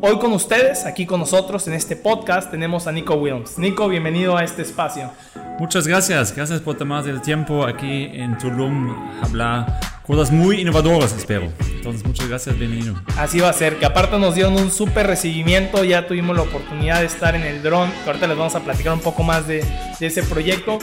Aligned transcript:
Hoy 0.00 0.16
con 0.20 0.32
ustedes, 0.32 0.86
aquí 0.86 1.06
con 1.06 1.18
nosotros 1.18 1.66
en 1.66 1.74
este 1.74 1.96
podcast, 1.96 2.52
tenemos 2.52 2.86
a 2.86 2.92
Nico 2.92 3.14
Williams. 3.14 3.58
Nico, 3.58 3.88
bienvenido 3.88 4.36
a 4.36 4.44
este 4.44 4.62
espacio. 4.62 5.10
Muchas 5.58 5.88
gracias, 5.88 6.32
gracias 6.36 6.60
por 6.60 6.76
tomar 6.76 7.08
el 7.08 7.20
tiempo 7.20 7.66
aquí 7.66 8.04
en 8.12 8.38
Tulum, 8.38 8.94
hablar 9.20 9.80
cosas 10.06 10.30
muy 10.30 10.60
innovadoras, 10.60 11.12
espero. 11.16 11.48
Entonces, 11.74 12.06
muchas 12.06 12.28
gracias, 12.28 12.56
bienvenido. 12.56 12.94
Así 13.16 13.40
va 13.40 13.48
a 13.48 13.52
ser, 13.52 13.80
que 13.80 13.86
aparte 13.86 14.16
nos 14.20 14.36
dieron 14.36 14.54
un 14.54 14.70
súper 14.70 15.08
recibimiento, 15.08 15.82
ya 15.82 16.06
tuvimos 16.06 16.36
la 16.36 16.42
oportunidad 16.42 17.00
de 17.00 17.06
estar 17.06 17.34
en 17.34 17.42
el 17.42 17.64
dron, 17.64 17.90
que 17.90 18.10
ahorita 18.10 18.28
les 18.28 18.38
vamos 18.38 18.54
a 18.54 18.60
platicar 18.60 18.92
un 18.92 19.00
poco 19.00 19.24
más 19.24 19.48
de, 19.48 19.64
de 19.98 20.06
ese 20.06 20.22
proyecto. 20.22 20.78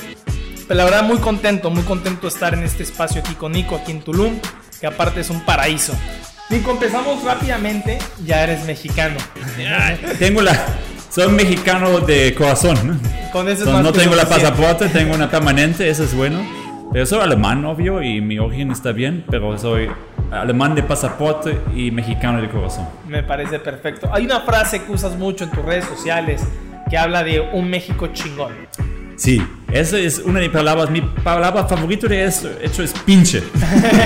Pero 0.68 0.78
la 0.78 0.84
verdad, 0.84 1.04
muy 1.04 1.20
contento, 1.20 1.70
muy 1.70 1.84
contento 1.84 2.24
de 2.24 2.28
estar 2.28 2.54
en 2.54 2.64
este 2.64 2.84
espacio 2.84 3.22
aquí 3.22 3.36
con 3.36 3.54
Nico, 3.54 3.78
aquí 3.78 3.94
en 3.94 4.02
Tulum, 4.02 4.40
que 4.82 4.88
aparte 4.88 5.22
es 5.22 5.30
un 5.30 5.40
paraíso. 5.46 5.94
Nico, 6.50 6.72
empezamos 6.72 7.24
rápidamente. 7.24 7.98
Ya 8.24 8.44
eres 8.44 8.66
mexicano. 8.66 9.18
tengo 10.20 10.42
la. 10.42 10.54
Soy 11.10 11.30
mexicano 11.30 12.02
de 12.02 12.36
corazón. 12.36 13.00
Con 13.32 13.50
eso 13.50 13.82
no 13.82 13.92
tengo 13.92 14.16
la 14.16 14.26
pasaporte, 14.26 14.88
tengo 14.90 15.16
una 15.16 15.30
permanente, 15.30 15.90
eso 15.90 16.04
es 16.04 16.14
bueno. 16.14 16.46
Pero 16.92 17.06
soy 17.06 17.22
alemán, 17.22 17.66
obvio, 17.66 18.02
y 18.02 18.22
mi 18.22 18.38
origen 18.38 18.72
está 18.72 18.92
bien, 18.92 19.26
pero 19.30 19.58
soy 19.58 19.90
alemán 20.32 20.76
de 20.76 20.84
pasaporte 20.84 21.58
y 21.76 21.90
mexicano 21.92 22.42
de 22.42 22.50
corazón. 22.50 22.88
Me 23.08 23.24
parece 23.24 23.60
perfecto. 23.60 24.10
Hay 24.14 24.26
una 24.26 24.42
frase 24.42 24.84
que 24.84 24.92
usas 24.92 25.18
mucho 25.18 25.46
en 25.46 25.52
tus 25.52 25.66
redes 25.66 25.86
sociales 25.86 26.44
que 26.90 26.98
habla 26.98 27.24
de 27.24 27.40
un 27.42 27.70
México 27.70 28.08
chingón. 28.08 28.54
Sí, 29.18 29.42
esa 29.72 29.98
es 29.98 30.20
una 30.20 30.40
de 30.40 30.48
mis 30.48 30.54
palabras. 30.54 30.90
Mi 30.90 31.02
palabra 31.02 31.66
favorita 31.66 32.08
de 32.08 32.26
eso 32.26 32.50
hecho 32.62 32.84
es 32.84 32.94
pinche. 33.06 33.42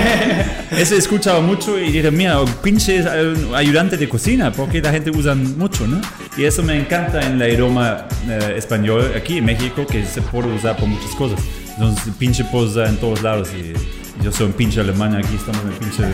eso 0.70 0.94
he 0.94 0.98
escuchado 0.98 1.42
mucho 1.42 1.78
y 1.78 1.90
dije, 1.90 2.10
mira, 2.10 2.44
pinche 2.62 2.98
es 2.98 3.06
ayudante 3.54 3.96
de 3.96 4.08
cocina, 4.08 4.52
porque 4.52 4.80
la 4.80 4.92
gente 4.92 5.10
usa 5.10 5.34
mucho, 5.34 5.86
¿no? 5.86 6.00
Y 6.36 6.44
eso 6.44 6.62
me 6.62 6.78
encanta 6.78 7.20
en 7.26 7.38
la 7.38 7.48
idioma 7.48 8.06
eh, 8.28 8.54
español 8.56 9.12
aquí 9.16 9.38
en 9.38 9.46
México, 9.46 9.86
que 9.86 10.04
se 10.04 10.22
puede 10.22 10.54
usar 10.54 10.76
por 10.76 10.88
muchas 10.88 11.14
cosas. 11.16 11.40
Entonces, 11.74 12.12
pinche 12.18 12.44
puede 12.44 12.66
usar 12.66 12.88
en 12.88 12.96
todos 12.98 13.22
lados. 13.22 13.50
Y 13.52 13.72
yo 14.22 14.30
soy 14.30 14.46
un 14.46 14.52
pinche 14.52 14.80
alemán, 14.80 15.16
aquí 15.16 15.34
estamos 15.34 15.62
en 15.62 15.72
pinche, 15.72 16.04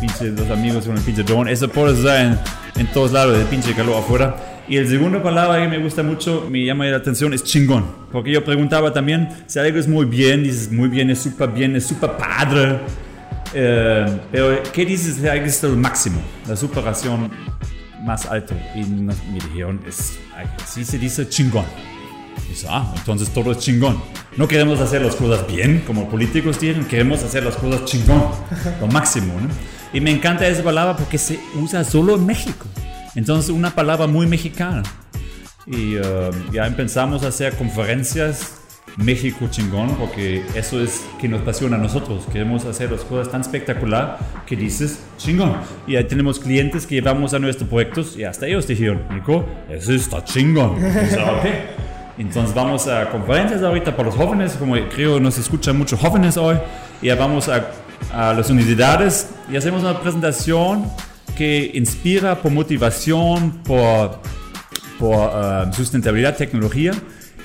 pinche 0.00 0.24
los 0.26 0.50
amigos 0.50 0.84
con 0.86 0.96
el 0.96 1.02
pinche 1.02 1.22
don. 1.24 1.48
Eso 1.48 1.68
puede 1.68 1.94
usar 1.94 2.26
en, 2.26 2.38
en 2.76 2.86
todos 2.92 3.12
lados, 3.12 3.36
el 3.36 3.46
pinche 3.46 3.74
calor 3.74 3.96
afuera. 3.96 4.55
Y 4.68 4.76
el 4.76 4.88
segundo 4.88 5.22
palabra 5.22 5.62
que 5.62 5.68
me 5.68 5.78
gusta 5.78 6.02
mucho, 6.02 6.48
me 6.50 6.64
llama 6.64 6.86
la 6.86 6.96
atención, 6.96 7.32
es 7.32 7.44
chingón. 7.44 7.84
Porque 8.10 8.32
yo 8.32 8.44
preguntaba 8.44 8.92
también, 8.92 9.28
si 9.46 9.60
algo 9.60 9.78
es 9.78 9.86
muy 9.86 10.06
bien, 10.06 10.42
dices 10.42 10.72
muy 10.72 10.88
bien, 10.88 11.08
es 11.10 11.20
súper 11.20 11.50
bien, 11.50 11.76
es 11.76 11.86
súper 11.86 12.16
padre. 12.16 12.80
Eh, 13.54 14.20
pero, 14.32 14.60
¿qué 14.72 14.84
dices 14.84 15.16
si 15.16 15.28
algo 15.28 15.46
es 15.46 15.62
el 15.62 15.76
máximo? 15.76 16.20
La 16.48 16.56
superación 16.56 17.30
más 18.04 18.26
alta. 18.26 18.56
Y 18.74 18.84
me 18.84 19.14
dijeron, 19.34 19.80
es, 19.86 20.18
así 20.60 20.84
se 20.84 20.98
dice 20.98 21.28
chingón. 21.28 21.64
Y 22.46 22.50
dice, 22.50 22.66
ah, 22.68 22.92
entonces 22.96 23.28
todo 23.30 23.52
es 23.52 23.58
chingón. 23.58 24.02
No 24.36 24.48
queremos 24.48 24.80
hacer 24.80 25.00
las 25.00 25.14
cosas 25.14 25.46
bien, 25.46 25.84
como 25.86 26.08
políticos 26.08 26.58
tienen, 26.58 26.84
queremos 26.86 27.22
hacer 27.22 27.44
las 27.44 27.56
cosas 27.56 27.84
chingón, 27.84 28.30
lo 28.80 28.88
máximo. 28.88 29.32
¿no? 29.40 29.48
Y 29.92 30.00
me 30.00 30.10
encanta 30.10 30.46
esa 30.48 30.64
palabra 30.64 30.96
porque 30.96 31.18
se 31.18 31.38
usa 31.54 31.84
solo 31.84 32.16
en 32.16 32.26
México. 32.26 32.66
Entonces, 33.16 33.50
una 33.50 33.74
palabra 33.74 34.06
muy 34.06 34.26
mexicana. 34.26 34.82
Y 35.66 35.96
uh, 35.96 36.30
ya 36.52 36.66
empezamos 36.66 37.24
a 37.24 37.28
hacer 37.28 37.56
conferencias 37.56 38.60
México 38.96 39.46
chingón, 39.50 39.96
porque 39.96 40.44
eso 40.54 40.80
es 40.80 41.04
que 41.20 41.28
nos 41.28 41.40
apasiona 41.40 41.76
a 41.76 41.78
nosotros. 41.78 42.24
Queremos 42.32 42.64
hacer 42.66 42.92
las 42.92 43.00
cosas 43.00 43.32
tan 43.32 43.40
espectacular 43.40 44.18
que 44.46 44.54
dices 44.54 45.00
chingón. 45.18 45.56
Y 45.86 45.96
ahí 45.96 46.04
tenemos 46.04 46.38
clientes 46.38 46.86
que 46.86 46.96
llevamos 46.96 47.34
a 47.34 47.38
nuestros 47.38 47.68
proyectos 47.68 48.16
y 48.16 48.24
hasta 48.24 48.46
ellos 48.46 48.66
dijeron, 48.66 49.02
Nico, 49.10 49.44
eso 49.68 49.92
está 49.92 50.22
chingón. 50.22 50.76
Entonces 52.18 52.54
vamos 52.54 52.86
a 52.86 53.10
conferencias 53.10 53.62
ahorita 53.62 53.94
para 53.96 54.08
los 54.08 54.14
jóvenes, 54.14 54.52
como 54.52 54.76
creo 54.88 55.20
nos 55.20 55.36
escuchan 55.36 55.76
muchos 55.76 56.00
jóvenes 56.00 56.36
hoy, 56.36 56.56
y 57.02 57.10
vamos 57.10 57.48
a, 57.48 57.70
a 58.12 58.32
las 58.32 58.48
universidades 58.48 59.28
y 59.50 59.56
hacemos 59.56 59.82
una 59.82 60.00
presentación 60.00 60.84
que 61.36 61.70
inspira 61.74 62.34
por 62.42 62.50
motivación, 62.50 63.52
por, 63.62 64.20
por 64.98 65.16
uh, 65.16 65.72
sustentabilidad, 65.72 66.36
tecnología, 66.36 66.92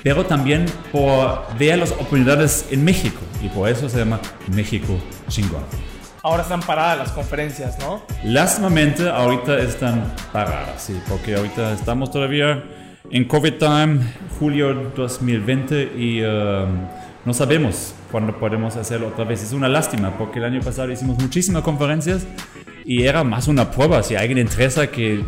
pero 0.02 0.26
también 0.26 0.66
por 0.90 1.46
ver 1.58 1.78
las 1.78 1.92
oportunidades 1.92 2.66
en 2.70 2.84
México. 2.84 3.20
Y 3.40 3.48
por 3.48 3.68
eso 3.68 3.88
se 3.88 3.98
llama 3.98 4.18
México 4.52 4.98
chingón. 5.28 5.62
Ahora 6.24 6.42
están 6.42 6.60
paradas 6.60 6.98
las 6.98 7.12
conferencias, 7.12 7.78
¿no? 7.80 8.02
Lástimamente 8.24 9.08
ahorita 9.08 9.58
están 9.58 10.14
paradas, 10.32 10.82
sí, 10.82 11.00
porque 11.08 11.34
ahorita 11.34 11.72
estamos 11.72 12.10
todavía 12.10 12.62
en 13.10 13.24
COVID 13.24 13.54
time, 13.54 14.00
julio 14.38 14.92
2020, 14.96 15.92
y 15.96 16.22
uh, 16.22 16.66
no 17.24 17.34
sabemos 17.34 17.94
cuándo 18.10 18.38
podemos 18.38 18.76
hacerlo 18.76 19.08
otra 19.08 19.24
vez. 19.24 19.42
Es 19.42 19.52
una 19.52 19.68
lástima, 19.68 20.16
porque 20.16 20.38
el 20.38 20.44
año 20.44 20.60
pasado 20.60 20.90
hicimos 20.92 21.20
muchísimas 21.20 21.62
conferencias 21.62 22.24
y 22.84 23.04
era 23.04 23.24
más 23.24 23.48
una 23.48 23.70
prueba, 23.70 24.02
si 24.02 24.16
alguien 24.16 24.38
interesa 24.38 24.88
que, 24.88 25.24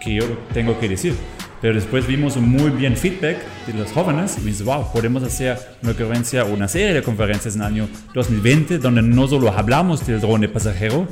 que 0.00 0.14
yo 0.14 0.24
tengo 0.52 0.78
que 0.78 0.88
decir. 0.88 1.14
Pero 1.60 1.74
después 1.74 2.06
vimos 2.06 2.36
un 2.36 2.48
muy 2.48 2.70
bien 2.70 2.96
feedback 2.96 3.38
de 3.66 3.74
los 3.74 3.90
jóvenes 3.90 4.38
y 4.38 4.42
dice, 4.42 4.62
wow, 4.62 4.92
podemos 4.92 5.24
hacer 5.24 5.58
una 5.82 5.92
conferencia 5.92 6.44
o 6.44 6.52
una 6.52 6.68
serie 6.68 6.94
de 6.94 7.02
conferencias 7.02 7.56
en 7.56 7.62
el 7.62 7.66
año 7.66 7.88
2020 8.14 8.78
donde 8.78 9.02
no 9.02 9.26
solo 9.26 9.50
hablamos 9.50 10.06
del 10.06 10.20
drone 10.20 10.46
de 10.46 10.52
pasajero, 10.52 11.08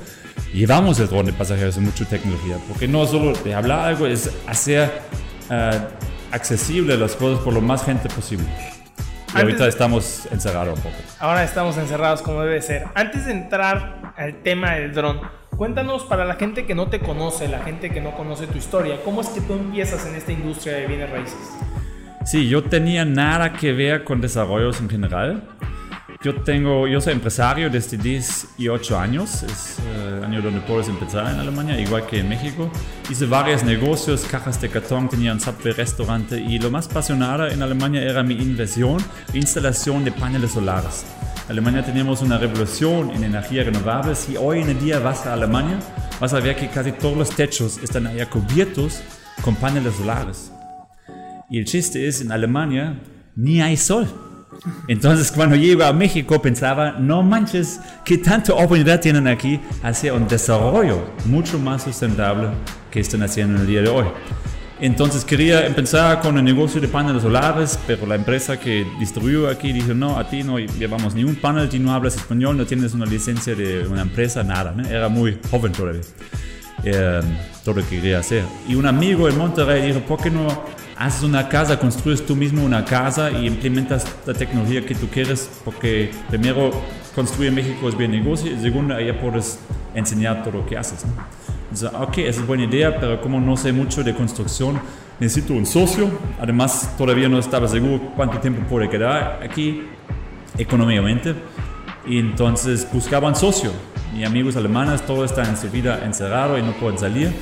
llevamos 0.54 1.00
el 1.00 1.08
drone 1.08 1.32
de 1.32 1.36
pasajeros 1.36 1.76
en 1.78 1.84
mucha 1.84 2.04
tecnología, 2.04 2.58
porque 2.68 2.86
no 2.86 3.06
solo 3.06 3.32
de 3.32 3.54
hablar 3.54 3.80
algo, 3.80 4.06
es 4.06 4.30
hacer 4.46 4.88
uh, 5.50 6.32
accesible 6.32 6.96
las 6.96 7.16
cosas 7.16 7.42
por 7.42 7.52
lo 7.52 7.60
más 7.60 7.84
gente 7.84 8.08
posible. 8.08 8.46
Y 9.34 9.38
ahorita 9.38 9.66
estamos 9.66 10.28
encerrados 10.30 10.78
un 10.78 10.82
poco. 10.82 10.96
Ahora 11.18 11.42
estamos 11.42 11.76
encerrados 11.76 12.22
como 12.22 12.42
debe 12.42 12.62
ser. 12.62 12.86
Antes 12.94 13.26
de 13.26 13.32
entrar 13.32 14.14
al 14.16 14.42
tema 14.42 14.76
del 14.76 14.94
dron, 14.94 15.20
Cuéntanos 15.56 16.02
para 16.02 16.26
la 16.26 16.34
gente 16.34 16.66
que 16.66 16.74
no 16.74 16.88
te 16.88 17.00
conoce, 17.00 17.48
la 17.48 17.60
gente 17.60 17.88
que 17.88 18.02
no 18.02 18.10
conoce 18.10 18.46
tu 18.46 18.58
historia, 18.58 18.98
¿cómo 19.02 19.22
es 19.22 19.28
que 19.28 19.40
tú 19.40 19.54
empiezas 19.54 20.04
en 20.06 20.14
esta 20.14 20.30
industria 20.30 20.74
de 20.74 20.86
bienes 20.86 21.08
raíces? 21.08 21.38
Sí, 22.26 22.46
yo 22.46 22.62
tenía 22.62 23.06
nada 23.06 23.54
que 23.54 23.72
ver 23.72 24.04
con 24.04 24.20
desarrollos 24.20 24.78
en 24.80 24.90
general. 24.90 25.48
Yo, 26.22 26.42
tengo, 26.42 26.86
yo 26.86 27.00
soy 27.00 27.14
empresario 27.14 27.70
desde 27.70 27.96
18 27.96 28.98
años, 28.98 29.44
es 29.44 29.78
eh, 29.78 30.14
el 30.18 30.24
año 30.24 30.42
donde 30.42 30.60
puedes 30.60 30.88
empezar 30.88 31.32
en 31.32 31.40
Alemania, 31.40 31.80
igual 31.80 32.06
que 32.06 32.18
en 32.18 32.28
México. 32.28 32.70
Hice 33.08 33.24
varios 33.24 33.64
negocios, 33.64 34.26
cajas 34.30 34.60
de 34.60 34.68
cartón, 34.68 35.08
tenía 35.08 35.32
un 35.32 35.40
subway 35.40 35.72
restaurante 35.72 36.38
y 36.38 36.58
lo 36.58 36.70
más 36.70 36.86
apasionado 36.86 37.48
en 37.48 37.62
Alemania 37.62 38.02
era 38.02 38.22
mi 38.22 38.34
inversión 38.34 38.98
instalación 39.32 40.04
de 40.04 40.12
paneles 40.12 40.52
solares. 40.52 41.06
Alemania 41.48 41.84
teníamos 41.84 42.22
una 42.22 42.38
revolución 42.38 43.12
en 43.12 43.22
energía 43.22 43.62
renovable. 43.62 44.16
Si 44.16 44.36
hoy 44.36 44.62
en 44.62 44.80
día 44.80 44.98
vas 44.98 45.26
a 45.26 45.32
Alemania, 45.32 45.78
vas 46.20 46.34
a 46.34 46.40
ver 46.40 46.56
que 46.56 46.68
casi 46.68 46.90
todos 46.90 47.16
los 47.16 47.30
techos 47.30 47.78
están 47.78 48.08
allá 48.08 48.28
cubiertos 48.28 49.00
con 49.42 49.54
paneles 49.54 49.94
solares. 49.94 50.50
Y 51.48 51.58
el 51.58 51.64
chiste 51.64 52.08
es, 52.08 52.20
en 52.20 52.32
Alemania 52.32 53.00
ni 53.36 53.60
hay 53.60 53.76
sol. 53.76 54.08
Entonces 54.88 55.30
cuando 55.30 55.54
llego 55.54 55.84
a 55.84 55.92
México 55.92 56.42
pensaba, 56.42 56.92
no 56.92 57.22
manches, 57.22 57.80
qué 58.04 58.18
tanta 58.18 58.52
oportunidad 58.52 59.00
tienen 59.00 59.28
aquí 59.28 59.60
hacia 59.82 60.14
un 60.14 60.26
desarrollo 60.26 60.98
mucho 61.26 61.60
más 61.60 61.84
sustentable 61.84 62.48
que 62.90 63.00
están 63.00 63.22
haciendo 63.22 63.54
en 63.56 63.60
el 63.60 63.66
día 63.68 63.82
de 63.82 63.88
hoy. 63.88 64.06
Entonces 64.78 65.24
quería 65.24 65.66
empezar 65.66 66.20
con 66.20 66.36
el 66.36 66.44
negocio 66.44 66.80
de 66.80 66.88
paneles 66.88 67.22
solares, 67.22 67.78
pero 67.86 68.06
la 68.06 68.14
empresa 68.14 68.60
que 68.60 68.86
distribuyó 68.98 69.48
aquí 69.48 69.72
dijo, 69.72 69.94
no, 69.94 70.18
a 70.18 70.28
ti 70.28 70.42
no 70.42 70.58
llevamos 70.58 71.14
ni 71.14 71.24
un 71.24 71.36
panel, 71.36 71.70
si 71.70 71.78
no 71.78 71.94
hablas 71.94 72.16
español, 72.16 72.58
no 72.58 72.66
tienes 72.66 72.92
una 72.92 73.06
licencia 73.06 73.54
de 73.54 73.86
una 73.86 74.02
empresa, 74.02 74.44
nada. 74.44 74.74
Era 74.88 75.08
muy 75.08 75.38
joven 75.50 75.72
todavía. 75.72 76.02
Eh, 76.84 77.20
todo 77.64 77.76
lo 77.76 77.82
que 77.88 77.96
quería 77.96 78.18
hacer. 78.18 78.44
Y 78.68 78.74
un 78.74 78.86
amigo 78.86 79.28
en 79.28 79.38
Monterrey 79.38 79.86
dijo, 79.86 80.00
¿por 80.00 80.20
qué 80.22 80.30
no 80.30 80.46
haces 80.96 81.22
una 81.22 81.48
casa, 81.48 81.78
construyes 81.78 82.24
tú 82.24 82.36
mismo 82.36 82.62
una 82.62 82.84
casa 82.84 83.30
y 83.30 83.46
implementas 83.46 84.06
la 84.26 84.34
tecnología 84.34 84.84
que 84.84 84.94
tú 84.94 85.08
quieres? 85.08 85.50
Porque 85.64 86.10
primero, 86.28 86.70
construir 87.14 87.48
en 87.48 87.54
México 87.54 87.88
es 87.88 87.96
bien 87.96 88.10
negocio 88.10 88.52
y 88.52 88.60
segundo, 88.60 88.94
ahí 88.94 89.10
puedes 89.12 89.58
enseñar 89.94 90.44
todo 90.44 90.58
lo 90.58 90.66
que 90.66 90.76
haces. 90.76 91.04
Dice, 91.70 91.86
ok, 91.86 92.18
esa 92.18 92.40
es 92.40 92.46
buena 92.46 92.64
idea, 92.64 92.98
pero 92.98 93.20
como 93.20 93.40
no 93.40 93.56
sé 93.56 93.72
mucho 93.72 94.02
de 94.04 94.14
construcción, 94.14 94.80
necesito 95.18 95.52
un 95.52 95.66
socio. 95.66 96.08
Además, 96.40 96.94
todavía 96.96 97.28
no 97.28 97.38
estaba 97.38 97.68
seguro 97.68 98.12
cuánto 98.14 98.38
tiempo 98.38 98.66
puede 98.68 98.88
quedar 98.88 99.40
aquí 99.42 99.82
económicamente. 100.58 101.34
Y 102.06 102.18
entonces 102.18 102.86
buscaban 102.92 103.34
socio. 103.34 103.72
Y 104.16 104.24
amigos 104.24 104.56
alemanes, 104.56 105.04
todos 105.04 105.30
están 105.30 105.50
en 105.50 105.56
su 105.56 105.68
vida 105.70 106.00
encerrado 106.04 106.56
y 106.56 106.62
no 106.62 106.72
pueden 106.72 106.98
salir. 106.98 107.32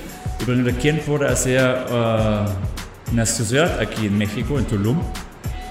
Y 0.41 0.45
pregunté, 0.45 0.75
¿quién 0.81 1.01
puede 1.01 1.29
hacer 1.29 1.87
uh, 1.91 3.13
una 3.13 3.27
sociedad 3.27 3.79
aquí 3.79 4.07
en 4.07 4.19
México, 4.19 4.59
en 4.59 4.65
Tulum? 4.65 4.99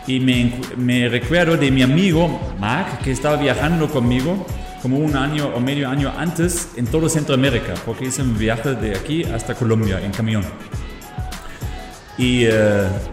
Y 0.05 0.19
me, 0.19 0.53
me 0.77 1.09
recuerdo 1.09 1.57
de 1.57 1.71
mi 1.71 1.81
amigo 1.81 2.39
Mark, 2.59 2.99
que 3.03 3.11
estaba 3.11 3.37
viajando 3.37 3.89
conmigo 3.89 4.45
como 4.83 4.97
un 4.97 5.15
año 5.15 5.47
o 5.55 5.61
medio 5.61 5.89
año 5.89 6.11
antes 6.17 6.73
en 6.75 6.85
todo 6.85 7.07
Centroamérica, 7.07 7.73
porque 7.85 8.05
hice 8.05 8.21
un 8.21 8.37
viaje 8.37 8.75
de 8.75 8.93
aquí 8.93 9.23
hasta 9.23 9.55
Colombia 9.55 10.01
en 10.03 10.11
camión. 10.11 10.43
Y 12.17 12.45
uh, 12.45 12.51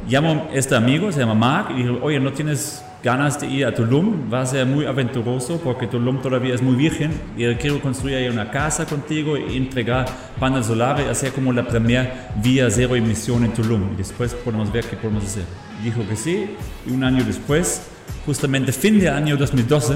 llamo 0.08 0.48
a 0.50 0.54
este 0.54 0.74
amigo, 0.74 1.12
se 1.12 1.20
llama 1.20 1.34
Mark, 1.34 1.68
y 1.70 1.84
digo, 1.84 2.00
oye, 2.02 2.18
¿no 2.18 2.32
tienes 2.32 2.84
ganas 3.04 3.40
de 3.40 3.46
ir 3.46 3.66
a 3.66 3.72
Tulum? 3.72 4.32
Va 4.32 4.42
a 4.42 4.46
ser 4.46 4.66
muy 4.66 4.84
aventuroso 4.84 5.60
porque 5.62 5.86
Tulum 5.86 6.20
todavía 6.20 6.54
es 6.54 6.60
muy 6.60 6.74
virgen 6.74 7.12
y 7.36 7.46
quiero 7.54 7.80
construir 7.80 8.16
ahí 8.16 8.28
una 8.28 8.50
casa 8.50 8.84
contigo 8.84 9.36
y 9.36 9.56
entregar 9.56 10.06
paneles 10.38 10.66
solares 10.66 11.06
hacer 11.06 11.32
como 11.32 11.52
la 11.52 11.66
primera 11.66 12.32
vía 12.42 12.68
cero 12.68 12.96
emisión 12.96 13.44
en 13.44 13.54
Tulum. 13.54 13.92
Y 13.94 13.96
después 13.96 14.34
podemos 14.34 14.72
ver 14.72 14.84
qué 14.86 14.96
podemos 14.96 15.24
hacer. 15.24 15.44
Dijo 15.84 16.06
que 16.06 16.16
sí, 16.16 16.50
y 16.84 16.90
un 16.90 17.04
año 17.04 17.22
después, 17.22 17.82
justamente 18.26 18.72
fin 18.72 18.98
de 18.98 19.08
año 19.08 19.36
2012, 19.36 19.94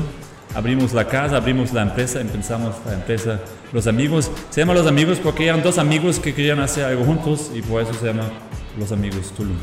abrimos 0.54 0.92
la 0.92 1.06
casa, 1.06 1.36
abrimos 1.36 1.72
la 1.72 1.82
empresa, 1.82 2.20
empezamos 2.20 2.74
la 2.86 2.94
empresa 2.94 3.40
Los 3.72 3.86
Amigos. 3.86 4.30
Se 4.50 4.60
llama 4.60 4.74
Los 4.74 4.86
Amigos 4.86 5.18
porque 5.22 5.46
eran 5.46 5.62
dos 5.62 5.78
amigos 5.78 6.18
que 6.18 6.34
querían 6.34 6.60
hacer 6.60 6.84
algo 6.84 7.04
juntos 7.04 7.50
y 7.54 7.62
por 7.62 7.82
eso 7.82 7.92
se 7.94 8.06
llama 8.06 8.24
Los 8.78 8.92
Amigos 8.92 9.32
Tulum. 9.36 9.56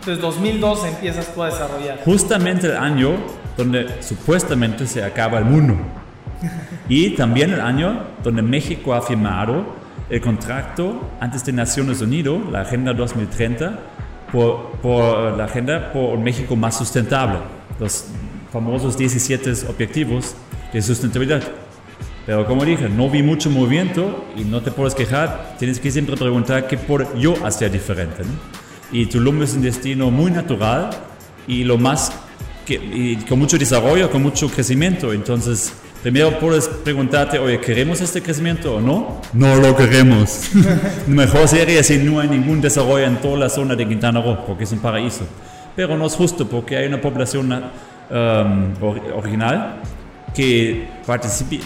Entonces 0.00 0.22
2012 0.22 0.88
empiezas 0.88 1.34
tú 1.34 1.42
a 1.42 1.46
desarrollar. 1.46 2.00
Justamente 2.04 2.68
el 2.68 2.76
año 2.76 3.14
donde 3.56 4.02
supuestamente 4.02 4.86
se 4.86 5.02
acaba 5.02 5.38
el 5.38 5.44
mundo. 5.44 5.76
Y 6.88 7.10
también 7.10 7.52
el 7.52 7.60
año 7.60 8.04
donde 8.22 8.42
México 8.42 8.94
ha 8.94 9.02
firmado 9.02 9.64
el 10.08 10.20
contrato 10.20 11.10
antes 11.18 11.44
de 11.44 11.52
Naciones 11.52 12.00
Unidas, 12.00 12.38
la 12.52 12.60
Agenda 12.60 12.92
2030, 12.92 13.78
por, 14.30 14.72
por 14.82 15.36
la 15.36 15.44
Agenda 15.44 15.92
por 15.92 16.16
un 16.16 16.22
México 16.22 16.54
más 16.54 16.76
sustentable. 16.76 17.38
Los 17.80 18.06
famosos 18.56 18.96
17 18.96 19.68
objetivos 19.68 20.34
de 20.72 20.80
sustentabilidad. 20.80 21.42
Pero 22.24 22.46
como 22.46 22.64
dije, 22.64 22.88
no 22.88 23.10
vi 23.10 23.22
mucho 23.22 23.50
movimiento 23.50 24.24
y 24.34 24.44
no 24.44 24.62
te 24.62 24.70
puedes 24.70 24.94
quejar, 24.94 25.56
tienes 25.58 25.78
que 25.78 25.90
siempre 25.90 26.16
preguntar 26.16 26.66
qué 26.66 26.78
por 26.78 27.18
yo 27.18 27.34
hacer 27.44 27.70
diferente. 27.70 28.22
¿no? 28.22 28.30
Y 28.90 29.04
Tulum 29.06 29.42
es 29.42 29.52
un 29.52 29.60
destino 29.60 30.10
muy 30.10 30.30
natural 30.30 30.88
y 31.46 31.64
lo 31.64 31.76
más 31.76 32.12
que, 32.64 32.76
y 32.76 33.16
con 33.28 33.38
mucho 33.38 33.58
desarrollo, 33.58 34.10
con 34.10 34.22
mucho 34.22 34.48
crecimiento. 34.48 35.12
Entonces, 35.12 35.74
primero 36.02 36.38
puedes 36.38 36.66
preguntarte, 36.66 37.38
oye, 37.38 37.60
¿queremos 37.60 38.00
este 38.00 38.22
crecimiento 38.22 38.76
o 38.76 38.80
no? 38.80 39.20
No 39.34 39.54
lo 39.56 39.76
queremos. 39.76 40.50
Mejor 41.06 41.46
sería 41.46 41.82
si 41.82 41.98
no 41.98 42.20
hay 42.20 42.28
ningún 42.28 42.62
desarrollo 42.62 43.04
en 43.04 43.20
toda 43.20 43.36
la 43.36 43.48
zona 43.50 43.76
de 43.76 43.86
Quintana 43.86 44.22
Roo, 44.22 44.46
porque 44.46 44.64
es 44.64 44.72
un 44.72 44.78
paraíso. 44.78 45.26
Pero 45.76 45.98
no 45.98 46.06
es 46.06 46.14
justo 46.14 46.48
porque 46.48 46.78
hay 46.78 46.86
una 46.86 47.02
población 47.02 47.52
um, 48.10 48.74
original 49.16 49.80
que, 50.34 50.86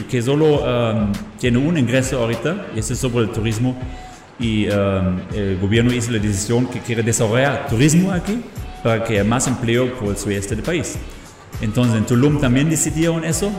que 0.09 0.23
solo 0.23 0.63
um, 0.63 1.13
tiene 1.39 1.59
un 1.59 1.77
ingreso 1.77 2.21
ahorita, 2.21 2.69
y 2.75 2.79
es 2.79 2.87
sobre 2.87 3.25
el 3.25 3.31
turismo 3.31 3.77
y 4.39 4.69
um, 4.69 5.21
el 5.35 5.59
gobierno 5.61 5.93
hizo 5.93 6.13
la 6.13 6.19
decisión 6.19 6.67
que 6.67 6.81
quiere 6.81 7.03
desarrollar 7.03 7.67
turismo 7.69 8.13
aquí 8.13 8.41
para 8.83 9.05
que 9.05 9.15
haya 9.15 9.25
más 9.25 9.47
empleo 9.47 9.93
por 9.99 10.09
el 10.09 10.17
sudeste 10.17 10.55
del 10.55 10.65
país. 10.65 10.97
Entonces 11.61 11.97
en 11.97 12.07
Tulum 12.07 12.41
también 12.41 12.71
decidieron 12.71 13.25
eso. 13.25 13.51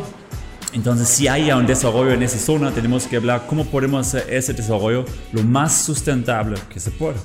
Entonces 0.73 1.09
si 1.09 1.27
hay 1.27 1.51
un 1.51 1.67
desarrollo 1.67 2.11
en 2.11 2.23
esa 2.23 2.39
zona, 2.39 2.71
tenemos 2.71 3.05
que 3.05 3.17
hablar 3.17 3.43
cómo 3.47 3.65
podemos 3.65 4.07
hacer 4.07 4.33
ese 4.33 4.53
desarrollo 4.53 5.05
lo 5.33 5.43
más 5.43 5.83
sustentable 5.83 6.55
que 6.69 6.79
se 6.79 6.89
pueda. 6.91 7.17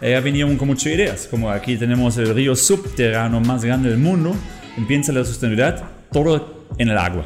Ella 0.00 0.20
vinieron 0.20 0.56
con 0.56 0.68
muchas 0.68 0.92
ideas, 0.92 1.26
como 1.30 1.50
aquí 1.50 1.76
tenemos 1.76 2.18
el 2.18 2.34
río 2.34 2.54
subterráneo 2.54 3.40
más 3.40 3.64
grande 3.64 3.88
del 3.88 3.98
mundo, 3.98 4.36
empieza 4.76 5.12
la 5.12 5.24
sostenibilidad, 5.24 5.84
todo 6.12 6.64
en 6.78 6.88
el 6.88 6.98
agua. 6.98 7.24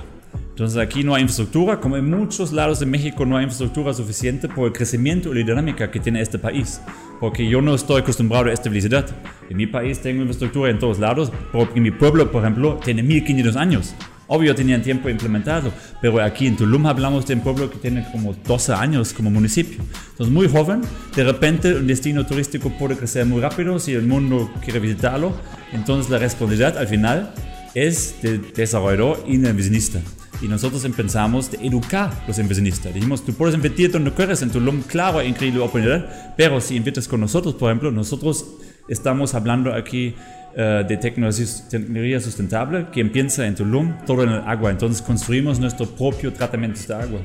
Entonces 0.50 0.78
aquí 0.78 1.04
no 1.04 1.14
hay 1.14 1.22
infraestructura, 1.22 1.78
como 1.78 1.96
en 1.96 2.10
muchos 2.10 2.52
lados 2.52 2.80
de 2.80 2.86
México 2.86 3.24
no 3.24 3.36
hay 3.36 3.44
infraestructura 3.44 3.94
suficiente 3.94 4.48
por 4.48 4.66
el 4.66 4.72
crecimiento 4.72 5.32
y 5.32 5.38
la 5.38 5.46
dinámica 5.46 5.90
que 5.90 6.00
tiene 6.00 6.20
este 6.20 6.38
país. 6.38 6.80
Porque 7.20 7.48
yo 7.48 7.62
no 7.62 7.74
estoy 7.74 8.00
acostumbrado 8.02 8.46
a 8.46 8.52
esta 8.52 8.68
velocidad. 8.68 9.06
En 9.48 9.56
mi 9.56 9.66
país 9.68 10.00
tengo 10.00 10.22
infraestructura 10.22 10.70
en 10.70 10.80
todos 10.80 10.98
lados, 10.98 11.32
porque 11.52 11.80
mi 11.80 11.92
pueblo, 11.92 12.32
por 12.32 12.42
ejemplo, 12.42 12.80
tiene 12.84 13.04
1500 13.04 13.56
años. 13.56 13.94
Obvio 14.28 14.54
tenían 14.54 14.82
tiempo 14.82 15.08
implementado, 15.08 15.72
pero 16.00 16.22
aquí 16.22 16.46
en 16.46 16.56
Tulum 16.56 16.86
hablamos 16.86 17.26
de 17.26 17.34
un 17.34 17.40
pueblo 17.40 17.70
que 17.70 17.78
tiene 17.78 18.06
como 18.12 18.34
12 18.34 18.74
años 18.74 19.12
como 19.12 19.30
municipio. 19.30 19.82
Entonces 20.10 20.32
muy 20.32 20.48
joven, 20.48 20.82
de 21.16 21.24
repente 21.24 21.74
un 21.74 21.86
destino 21.86 22.24
turístico 22.26 22.70
puede 22.78 22.96
crecer 22.96 23.24
muy 23.26 23.40
rápido 23.40 23.78
si 23.78 23.94
el 23.94 24.06
mundo 24.06 24.50
quiere 24.62 24.80
visitarlo. 24.80 25.34
Entonces 25.72 26.10
la 26.10 26.18
responsabilidad 26.18 26.76
al 26.76 26.86
final 26.86 27.32
es 27.74 28.16
del 28.22 28.52
desarrollador 28.52 29.24
y 29.26 29.38
del 29.38 29.54
businessista 29.54 30.00
y 30.40 30.46
nosotros 30.46 30.84
empezamos 30.84 31.50
de 31.50 31.66
educar 31.66 32.10
a 32.10 32.28
los 32.28 32.38
inversionistas. 32.38 32.94
Dijimos, 32.94 33.24
tú 33.24 33.32
puedes 33.32 33.54
invertir 33.54 33.90
donde 33.90 34.12
quieras 34.12 34.42
en 34.42 34.50
Tulum, 34.50 34.82
claro, 34.82 35.22
increíble 35.22 35.60
oportunidad, 35.60 36.34
pero 36.36 36.60
si 36.60 36.76
inviertes 36.76 37.08
con 37.08 37.20
nosotros, 37.20 37.54
por 37.54 37.70
ejemplo, 37.70 37.90
nosotros 37.90 38.46
estamos 38.88 39.34
hablando 39.34 39.72
aquí 39.74 40.14
de 40.56 40.96
tecnología, 40.96 42.20
sustentable 42.20 42.86
que 42.92 43.00
empieza 43.00 43.46
en 43.46 43.54
Tulum, 43.54 43.94
todo 44.06 44.24
en 44.24 44.30
el 44.30 44.40
agua. 44.40 44.70
Entonces 44.70 45.02
construimos 45.02 45.58
nuestro 45.60 45.86
propio 45.86 46.32
tratamiento 46.32 46.80
de 46.86 46.94
agua 46.94 47.20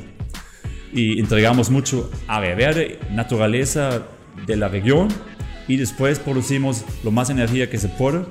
y 0.93 1.19
entregamos 1.19 1.69
mucho 1.69 2.11
área 2.27 2.53
verde, 2.55 2.99
naturaleza 3.11 4.03
de 4.45 4.55
la 4.55 4.67
región 4.67 5.07
y 5.67 5.77
después 5.77 6.19
producimos 6.19 6.83
lo 7.03 7.11
más 7.11 7.29
energía 7.29 7.69
que 7.69 7.77
se 7.77 7.89
puede 7.89 8.25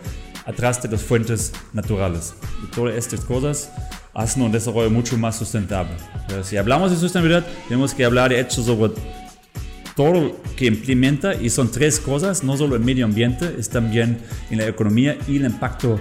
atrás 0.46 0.82
de 0.82 0.88
las 0.88 1.02
fuentes 1.02 1.52
naturales. 1.72 2.34
Y 2.62 2.70
todas 2.70 2.94
estas 2.94 3.20
cosas 3.20 3.72
hacen 4.14 4.42
un 4.42 4.52
desarrollo 4.52 4.90
mucho 4.90 5.16
más 5.16 5.36
sustentable. 5.36 5.92
Pero 6.28 6.44
si 6.44 6.56
hablamos 6.56 6.90
de 6.90 6.96
sustentabilidad, 6.96 7.46
tenemos 7.68 7.94
que 7.94 8.04
hablar 8.04 8.30
de 8.30 8.40
hechos 8.40 8.66
sobre 8.66 8.92
todo 9.94 10.12
lo 10.12 10.42
que 10.56 10.66
implementa 10.66 11.34
y 11.34 11.50
son 11.50 11.70
tres 11.70 12.00
cosas, 12.00 12.42
no 12.42 12.56
solo 12.56 12.76
el 12.76 12.82
medio 12.82 13.04
ambiente, 13.04 13.56
es 13.58 13.68
también 13.68 14.18
en 14.50 14.58
la 14.58 14.66
economía 14.66 15.16
y 15.28 15.36
el 15.36 15.44
impacto 15.44 16.00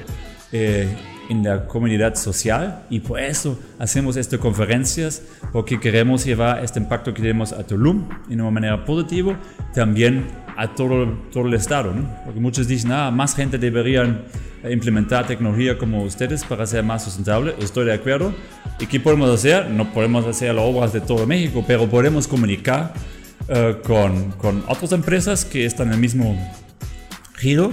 eh, 0.51 0.88
en 1.29 1.43
la 1.43 1.65
comunidad 1.65 2.15
social 2.15 2.83
y 2.89 2.99
por 2.99 3.19
eso 3.19 3.57
hacemos 3.79 4.17
estas 4.17 4.39
conferencias 4.39 5.23
porque 5.53 5.79
queremos 5.79 6.25
llevar 6.25 6.63
este 6.63 6.79
impacto 6.79 7.13
que 7.13 7.21
tenemos 7.21 7.53
a 7.53 7.65
Tulum 7.65 8.07
de 8.27 8.35
una 8.35 8.51
manera 8.51 8.83
positiva, 8.83 9.39
también 9.73 10.25
a 10.57 10.75
todo, 10.75 11.07
todo 11.31 11.47
el 11.47 11.53
estado, 11.53 11.93
porque 12.25 12.39
muchos 12.39 12.67
dicen, 12.67 12.91
ah, 12.91 13.11
más 13.11 13.35
gente 13.35 13.57
deberían 13.57 14.23
implementar 14.69 15.25
tecnología 15.25 15.77
como 15.77 16.03
ustedes 16.03 16.43
para 16.43 16.65
ser 16.67 16.83
más 16.83 17.03
sustentable. 17.03 17.55
Estoy 17.59 17.85
de 17.85 17.93
acuerdo. 17.93 18.33
¿Y 18.79 18.85
qué 18.85 18.99
podemos 18.99 19.29
hacer? 19.29 19.69
No 19.69 19.91
podemos 19.91 20.25
hacer 20.25 20.53
las 20.53 20.65
obras 20.65 20.93
de 20.93 21.01
todo 21.01 21.25
México, 21.25 21.63
pero 21.65 21.89
podemos 21.89 22.27
comunicar 22.27 22.93
uh, 23.49 23.81
con, 23.85 24.31
con 24.33 24.63
otras 24.67 24.91
empresas 24.91 25.45
que 25.45 25.65
están 25.65 25.88
en 25.88 25.93
el 25.93 25.99
mismo 25.99 26.38
giro. 27.38 27.71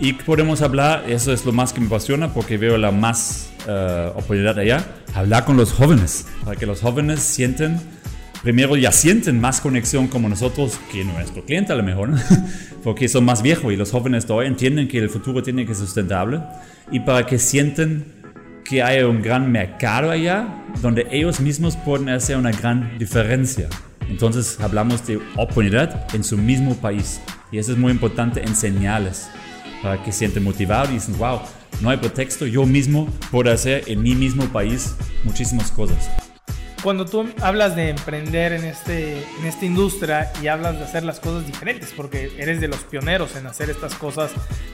Y 0.00 0.14
podemos 0.14 0.60
hablar, 0.60 1.04
eso 1.08 1.32
es 1.32 1.44
lo 1.44 1.52
más 1.52 1.72
que 1.72 1.80
me 1.80 1.86
apasiona 1.86 2.34
porque 2.34 2.58
veo 2.58 2.76
la 2.76 2.90
más 2.90 3.50
uh, 3.68 4.10
oportunidad 4.10 4.58
allá, 4.58 4.84
hablar 5.14 5.44
con 5.44 5.56
los 5.56 5.72
jóvenes, 5.72 6.26
para 6.44 6.56
que 6.56 6.66
los 6.66 6.80
jóvenes 6.80 7.20
sienten 7.20 7.80
primero 8.44 8.76
ya 8.76 8.92
sienten 8.92 9.40
más 9.40 9.60
conexión 9.62 10.06
como 10.06 10.28
nosotros 10.28 10.78
que 10.92 11.02
nuestro 11.02 11.44
cliente 11.44 11.72
a 11.72 11.76
lo 11.76 11.82
mejor, 11.82 12.10
porque 12.84 13.08
son 13.08 13.24
más 13.24 13.42
viejos 13.42 13.72
y 13.72 13.76
los 13.76 13.90
jóvenes 13.90 14.26
todavía 14.26 14.50
entienden 14.50 14.86
que 14.86 14.98
el 14.98 15.08
futuro 15.08 15.42
tiene 15.42 15.64
que 15.64 15.74
ser 15.74 15.86
sustentable. 15.86 16.42
Y 16.92 17.00
para 17.00 17.24
que 17.24 17.38
sienten 17.38 18.04
que 18.62 18.82
hay 18.82 19.02
un 19.02 19.22
gran 19.22 19.50
mercado 19.50 20.10
allá 20.10 20.62
donde 20.82 21.06
ellos 21.10 21.40
mismos 21.40 21.76
pueden 21.76 22.10
hacer 22.10 22.36
una 22.36 22.52
gran 22.52 22.98
diferencia. 22.98 23.68
Entonces 24.08 24.58
hablamos 24.60 25.06
de 25.06 25.16
oportunidad 25.36 26.14
en 26.14 26.24
su 26.24 26.36
mismo 26.36 26.74
país 26.76 27.20
y 27.50 27.58
eso 27.58 27.72
es 27.72 27.78
muy 27.78 27.92
importante 27.92 28.42
enseñarles 28.42 29.28
para 29.82 30.02
que 30.02 30.12
sienten 30.12 30.44
motivados 30.44 30.90
y 30.90 30.94
dicen, 30.94 31.18
wow, 31.18 31.40
no 31.80 31.90
hay 31.90 31.96
pretexto, 31.96 32.46
yo 32.46 32.64
mismo 32.64 33.08
puedo 33.30 33.50
hacer 33.52 33.84
en 33.86 34.02
mi 34.02 34.14
mismo 34.14 34.44
país 34.46 34.94
muchísimas 35.24 35.70
cosas 35.70 36.08
cuando 36.84 37.06
tú 37.06 37.26
hablas 37.40 37.74
de 37.74 37.88
emprender 37.88 38.52
en, 38.52 38.64
este, 38.64 39.16
en 39.16 39.46
esta 39.46 39.64
industria 39.64 40.30
y 40.42 40.48
hablas 40.48 40.78
de 40.78 40.84
hacer 40.84 41.02
las 41.02 41.18
cosas 41.18 41.46
diferentes, 41.46 41.94
porque 41.96 42.30
eres 42.36 42.60
de 42.60 42.68
los 42.68 42.80
pioneros 42.84 43.34
en 43.36 43.46
hacer 43.46 43.70
estas 43.70 43.94
cosas 43.94 44.30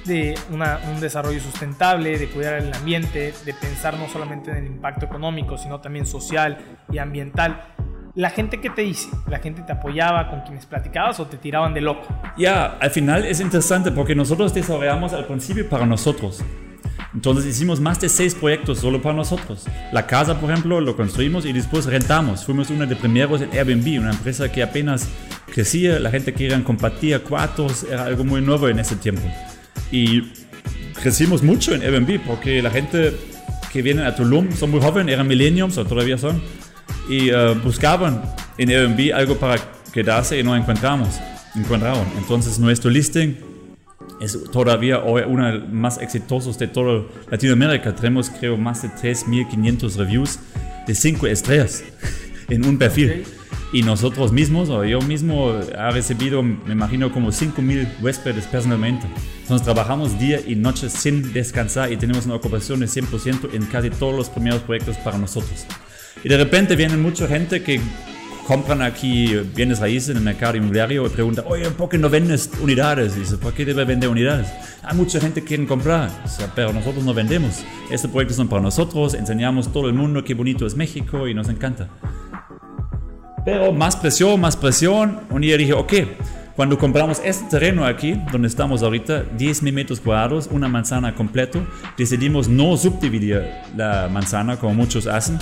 de 0.06 0.34
un 0.50 1.00
desarrollo 1.00 1.40
sustentable, 1.40 2.18
de 2.18 2.28
cuidar 2.28 2.54
el 2.54 2.74
ambiente, 2.74 3.32
de 3.44 3.54
pensar 3.54 3.96
no 3.96 4.08
solamente 4.08 4.50
en 4.50 4.56
el 4.56 4.66
impacto 4.66 5.06
económico, 5.06 5.56
sino 5.56 5.80
también 5.80 6.04
social 6.04 6.58
y 6.90 6.98
ambiental. 6.98 7.62
La 8.16 8.30
gente 8.30 8.60
que 8.60 8.70
te 8.70 8.82
dice, 8.82 9.08
la 9.28 9.38
gente 9.38 9.62
te 9.62 9.70
apoyaba 9.70 10.28
con 10.30 10.40
quienes 10.40 10.66
platicabas 10.66 11.20
o 11.20 11.26
te 11.26 11.36
tiraban 11.36 11.74
de 11.74 11.80
loco. 11.80 12.08
Ya, 12.36 12.76
al 12.80 12.90
final 12.90 13.24
es 13.24 13.38
interesante 13.40 13.92
porque 13.92 14.16
nosotros 14.16 14.52
desarrollamos 14.52 15.12
al 15.12 15.26
principio 15.26 15.68
para 15.68 15.86
nosotros. 15.86 16.42
Entonces 17.14 17.46
hicimos 17.46 17.80
más 17.80 18.00
de 18.00 18.08
seis 18.08 18.34
proyectos 18.34 18.78
solo 18.78 19.00
para 19.00 19.14
nosotros. 19.14 19.64
La 19.92 20.08
casa, 20.08 20.40
por 20.40 20.50
ejemplo, 20.50 20.80
lo 20.80 20.96
construimos 20.96 21.46
y 21.46 21.52
después 21.52 21.86
rentamos. 21.86 22.44
Fuimos 22.44 22.70
una 22.70 22.84
de 22.84 22.96
primeros 22.96 23.42
en 23.42 23.50
Airbnb, 23.52 24.00
una 24.00 24.10
empresa 24.10 24.50
que 24.50 24.64
apenas 24.64 25.08
crecía, 25.52 26.00
la 26.00 26.10
gente 26.10 26.34
quería 26.34 26.62
compartir 26.64 27.20
cuartos, 27.22 27.84
era 27.84 28.06
algo 28.06 28.24
muy 28.24 28.40
nuevo 28.40 28.68
en 28.68 28.80
ese 28.80 28.96
tiempo. 28.96 29.22
Y 29.92 30.32
crecimos 31.00 31.44
mucho 31.44 31.74
en 31.74 31.82
Airbnb 31.82 32.20
porque 32.26 32.60
la 32.60 32.70
gente 32.70 33.16
que 33.72 33.82
viene 33.82 34.04
a 34.04 34.16
Tulum 34.16 34.50
son 34.50 34.72
muy 34.72 34.80
jóvenes, 34.80 35.12
eran 35.12 35.28
millennials 35.28 35.78
o 35.78 35.84
todavía 35.84 36.18
son, 36.18 36.42
y 37.08 37.32
uh, 37.32 37.54
buscaban 37.62 38.22
en 38.58 38.70
Airbnb 38.70 39.14
algo 39.14 39.36
para 39.36 39.56
quedarse 39.92 40.38
y 40.38 40.42
no 40.42 40.56
encontramos. 40.56 41.20
Encontraron. 41.54 42.06
Entonces 42.16 42.58
nuestro 42.58 42.90
listing 42.90 43.36
es 44.20 44.38
todavía 44.52 45.00
hoy 45.00 45.22
una 45.26 45.50
de 45.50 45.58
las 45.58 45.68
más 45.70 45.98
exitosos 45.98 46.58
de 46.58 46.68
toda 46.68 47.04
Latinoamérica. 47.30 47.94
Tenemos, 47.94 48.30
creo, 48.30 48.56
más 48.56 48.82
de 48.82 48.88
3.500 48.88 49.96
reviews 49.96 50.38
de 50.86 50.94
5 50.94 51.26
estrellas 51.26 51.82
en 52.48 52.66
un 52.66 52.78
perfil. 52.78 53.24
Y 53.72 53.82
nosotros 53.82 54.32
mismos, 54.32 54.68
o 54.68 54.84
yo 54.84 55.00
mismo, 55.00 55.54
ha 55.78 55.90
recibido, 55.90 56.42
me 56.42 56.72
imagino, 56.72 57.12
como 57.12 57.28
5.000 57.28 58.02
huéspedes 58.02 58.46
personalmente. 58.46 59.06
Entonces 59.42 59.64
trabajamos 59.64 60.18
día 60.18 60.40
y 60.44 60.56
noche 60.56 60.90
sin 60.90 61.32
descansar 61.32 61.92
y 61.92 61.96
tenemos 61.96 62.26
una 62.26 62.34
ocupación 62.34 62.80
de 62.80 62.86
100% 62.86 63.54
en 63.54 63.66
casi 63.66 63.90
todos 63.90 64.14
los 64.14 64.28
primeros 64.28 64.62
proyectos 64.62 64.96
para 64.98 65.18
nosotros. 65.18 65.66
Y 66.24 66.28
de 66.28 66.36
repente 66.36 66.76
viene 66.76 66.96
mucha 66.96 67.26
gente 67.26 67.62
que 67.62 67.80
compran 68.46 68.82
aquí 68.82 69.36
bienes 69.54 69.78
raíces 69.78 70.10
en 70.10 70.16
el 70.16 70.22
mercado 70.24 70.56
inmobiliario 70.56 71.06
y 71.06 71.08
preguntan, 71.08 71.44
oye, 71.48 71.70
¿por 71.70 71.88
qué 71.88 71.98
no 71.98 72.10
vendes 72.10 72.50
unidades? 72.60 73.16
Y 73.16 73.20
dice, 73.20 73.36
¿por 73.36 73.52
qué 73.54 73.64
debe 73.64 73.84
vender 73.84 74.08
unidades? 74.08 74.48
Hay 74.82 74.96
mucha 74.96 75.20
gente 75.20 75.40
que 75.40 75.48
quiere 75.48 75.66
comprar, 75.66 76.10
pero 76.54 76.72
nosotros 76.72 77.04
no 77.04 77.14
vendemos. 77.14 77.62
Estos 77.90 78.10
proyectos 78.10 78.36
son 78.36 78.48
para 78.48 78.60
nosotros, 78.60 79.14
enseñamos 79.14 79.72
todo 79.72 79.88
el 79.88 79.94
mundo 79.94 80.24
qué 80.24 80.34
bonito 80.34 80.66
es 80.66 80.74
México 80.74 81.28
y 81.28 81.34
nos 81.34 81.48
encanta. 81.48 81.88
Pero 83.44 83.72
más 83.72 83.96
presión, 83.96 84.40
más 84.40 84.56
presión. 84.56 85.20
Un 85.30 85.42
día 85.42 85.56
dije, 85.56 85.72
ok, 85.72 85.92
cuando 86.56 86.76
compramos 86.76 87.22
este 87.24 87.48
terreno 87.48 87.86
aquí, 87.86 88.20
donde 88.32 88.48
estamos 88.48 88.82
ahorita, 88.82 89.22
10 89.38 89.62
mil 89.62 89.72
metros 89.72 90.00
cuadrados, 90.00 90.48
una 90.50 90.68
manzana 90.68 91.14
completo, 91.14 91.64
decidimos 91.96 92.48
no 92.48 92.76
subdividir 92.76 93.42
la 93.76 94.08
manzana 94.12 94.56
como 94.56 94.74
muchos 94.74 95.06
hacen. 95.06 95.38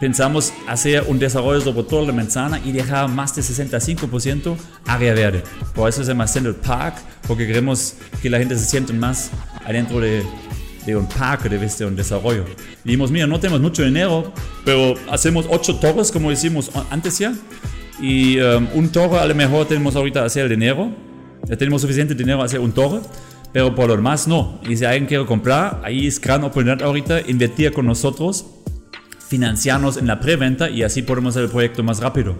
Pensamos 0.00 0.52
hacer 0.66 1.04
un 1.08 1.18
desarrollo 1.18 1.60
sobre 1.60 1.82
toda 1.84 2.06
la 2.06 2.12
manzana 2.12 2.60
y 2.64 2.72
dejar 2.72 3.08
más 3.08 3.34
de 3.34 3.42
65% 3.42 4.56
área 4.86 5.14
verde. 5.14 5.42
Por 5.74 5.88
eso 5.88 6.02
se 6.02 6.08
llama 6.08 6.26
Central 6.26 6.56
Park, 6.56 6.96
porque 7.26 7.46
queremos 7.46 7.94
que 8.20 8.30
la 8.30 8.38
gente 8.38 8.58
se 8.58 8.64
sienta 8.64 8.92
más 8.92 9.30
adentro 9.64 10.00
de, 10.00 10.22
de 10.86 10.96
un 10.96 11.06
parque, 11.06 11.48
de 11.48 11.86
un 11.86 11.96
desarrollo. 11.96 12.44
Y 12.84 12.88
dijimos, 12.88 13.10
mira, 13.10 13.26
no 13.26 13.38
tenemos 13.40 13.60
mucho 13.60 13.82
dinero, 13.82 14.32
pero 14.64 14.94
hacemos 15.10 15.46
ocho 15.48 15.76
torres 15.76 16.10
como 16.10 16.30
hicimos 16.30 16.70
antes 16.90 17.18
ya. 17.18 17.34
Y 18.00 18.40
um, 18.40 18.66
un 18.74 18.88
torre 18.88 19.18
a 19.18 19.26
lo 19.26 19.34
mejor 19.34 19.66
tenemos 19.66 19.94
ahorita 19.96 20.24
hacer 20.24 20.44
el 20.44 20.50
dinero. 20.50 20.90
Ya 21.48 21.56
tenemos 21.56 21.82
suficiente 21.82 22.14
dinero 22.14 22.38
para 22.38 22.46
hacer 22.46 22.60
un 22.60 22.72
torre. 22.72 23.00
Pero 23.52 23.74
por 23.74 23.88
lo 23.88 23.96
demás 23.96 24.26
no. 24.26 24.58
Y 24.66 24.76
si 24.76 24.84
alguien 24.84 25.06
quiere 25.06 25.26
comprar, 25.26 25.80
ahí 25.84 26.06
es 26.06 26.20
gran 26.20 26.42
oportunidad 26.42 26.82
ahorita 26.82 27.20
invertir 27.28 27.72
con 27.72 27.86
nosotros, 27.86 28.46
financiarnos 29.32 29.96
en 29.96 30.06
la 30.06 30.20
preventa 30.20 30.68
y 30.68 30.82
así 30.82 31.00
podemos 31.00 31.32
hacer 31.32 31.44
el 31.44 31.50
proyecto 31.50 31.82
más 31.82 32.00
rápido. 32.00 32.36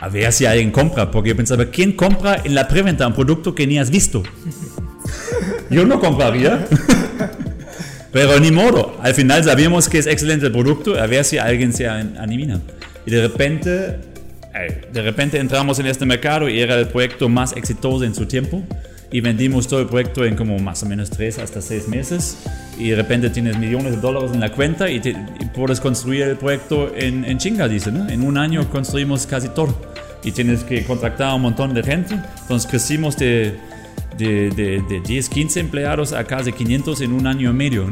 A 0.00 0.08
ver 0.08 0.32
si 0.32 0.46
alguien 0.46 0.70
compra, 0.70 1.10
porque 1.10 1.30
yo 1.30 1.36
pensaba, 1.36 1.64
¿quién 1.64 1.94
compra 1.94 2.42
en 2.44 2.54
la 2.54 2.68
preventa 2.68 3.08
un 3.08 3.12
producto 3.12 3.56
que 3.56 3.66
ni 3.66 3.76
has 3.76 3.90
visto? 3.90 4.22
Yo 5.70 5.84
no 5.84 5.98
compraría. 5.98 6.64
Pero 8.12 8.38
ni 8.38 8.52
modo, 8.52 8.96
al 9.02 9.14
final 9.14 9.42
sabíamos 9.42 9.88
que 9.88 9.98
es 9.98 10.06
excelente 10.06 10.46
el 10.46 10.52
producto, 10.52 10.96
a 10.96 11.08
ver 11.08 11.24
si 11.24 11.38
alguien 11.38 11.72
se 11.72 11.88
anima. 11.88 12.60
Y 13.04 13.10
de 13.10 13.22
repente, 13.22 13.98
eh, 14.54 14.88
de 14.92 15.02
repente 15.02 15.40
entramos 15.40 15.80
en 15.80 15.86
este 15.86 16.06
mercado 16.06 16.48
y 16.48 16.60
era 16.60 16.76
el 16.76 16.86
proyecto 16.86 17.28
más 17.28 17.52
exitoso 17.56 18.04
en 18.04 18.14
su 18.14 18.26
tiempo. 18.26 18.62
Y 19.10 19.20
vendimos 19.20 19.68
todo 19.68 19.80
el 19.80 19.86
proyecto 19.86 20.24
en 20.24 20.36
como 20.36 20.58
más 20.58 20.82
o 20.82 20.86
menos 20.86 21.10
3 21.10 21.38
hasta 21.38 21.62
6 21.62 21.88
meses. 21.88 22.38
Y 22.78 22.90
de 22.90 22.96
repente 22.96 23.30
tienes 23.30 23.58
millones 23.58 23.94
de 23.94 24.00
dólares 24.00 24.32
en 24.34 24.40
la 24.40 24.50
cuenta 24.50 24.90
y, 24.90 25.00
puedes 25.54 25.80
construir 25.80 26.22
el 26.22 26.36
proyecto 26.36 26.92
en, 26.94 27.24
en 27.24 27.38
chinga, 27.38 27.68
dice, 27.68 27.92
¿no? 27.92 28.08
En 28.08 28.22
un 28.22 28.36
año 28.36 28.68
construimos 28.70 29.26
casi 29.26 29.48
todo. 29.48 29.74
Y 30.24 30.32
tienes 30.32 30.64
que 30.64 30.84
contratar 30.84 31.30
a 31.30 31.34
un 31.34 31.42
montón 31.42 31.72
de 31.72 31.82
gente. 31.82 32.18
Entonces 32.42 32.68
crecimos 32.68 33.16
de 33.16 33.56
de, 34.16 34.82
de, 34.88 35.00
10, 35.00 35.28
15 35.28 35.60
empleados 35.60 36.12
a 36.12 36.24
casi 36.24 36.52
500 36.52 37.00
en 37.02 37.12
un 37.12 37.26
año 37.26 37.50
y 37.50 37.52
medio. 37.52 37.86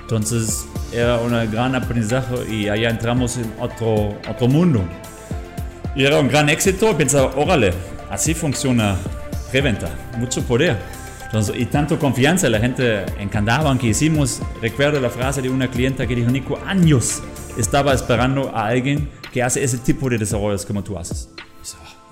Entonces 0.00 0.66
era 0.92 1.18
un 1.18 1.30
gran 1.50 1.74
aprendizaje 1.74 2.34
y 2.50 2.68
allá 2.68 2.90
entramos 2.90 3.36
en 3.36 3.52
otro, 3.58 4.18
otro 4.28 4.48
mundo. 4.48 4.82
Y 5.94 6.04
era 6.04 6.20
un 6.20 6.28
gran 6.28 6.48
éxito. 6.48 6.96
Pensaba, 6.96 7.32
órale, 7.36 7.72
así 8.10 8.34
funciona 8.34 8.96
reventa, 9.52 9.88
mucho 10.16 10.42
poder. 10.42 10.76
Entonces, 11.26 11.56
y 11.58 11.66
tanto 11.66 11.98
confianza, 11.98 12.48
la 12.48 12.58
gente 12.58 13.04
encantaba 13.18 13.76
que 13.78 13.88
hicimos. 13.88 14.40
Recuerdo 14.62 14.98
la 15.00 15.10
frase 15.10 15.42
de 15.42 15.50
una 15.50 15.70
clienta 15.70 16.06
que 16.06 16.14
dijo, 16.14 16.30
Nico, 16.30 16.58
años 16.66 17.22
estaba 17.58 17.92
esperando 17.92 18.50
a 18.54 18.68
alguien 18.68 19.10
que 19.32 19.42
hace 19.42 19.62
ese 19.62 19.78
tipo 19.78 20.08
de 20.08 20.18
desarrollos 20.18 20.64
como 20.64 20.82
tú 20.82 20.98
haces. 20.98 21.28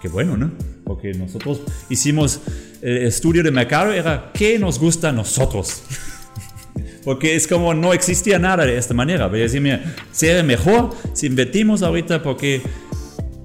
Qué 0.03 0.09
bueno, 0.09 0.37
¿no? 0.37 0.51
Porque 0.85 1.15
nosotros 1.15 1.63
hicimos 1.89 2.41
el 2.83 2.99
estudio 2.99 3.43
de 3.43 3.51
mercado, 3.51 3.93
era 3.93 4.31
qué 4.35 4.59
nos 4.59 4.79
gusta 4.79 5.09
a 5.09 5.13
nosotros. 5.13 5.83
Porque 7.05 7.37
es 7.37 7.47
como 7.47 7.73
no 7.73 7.93
existía 7.93 8.39
nada 8.39 8.67
de 8.67 8.77
esta 8.77 8.93
manera. 8.93 9.29
Voy 9.29 9.39
a 9.41 9.43
decir, 9.45 9.61
mira, 9.61 9.95
sería 10.11 10.43
mejor 10.43 10.91
si 11.13 11.27
invertimos 11.27 11.83
ahorita 11.83 12.21
porque 12.21 12.63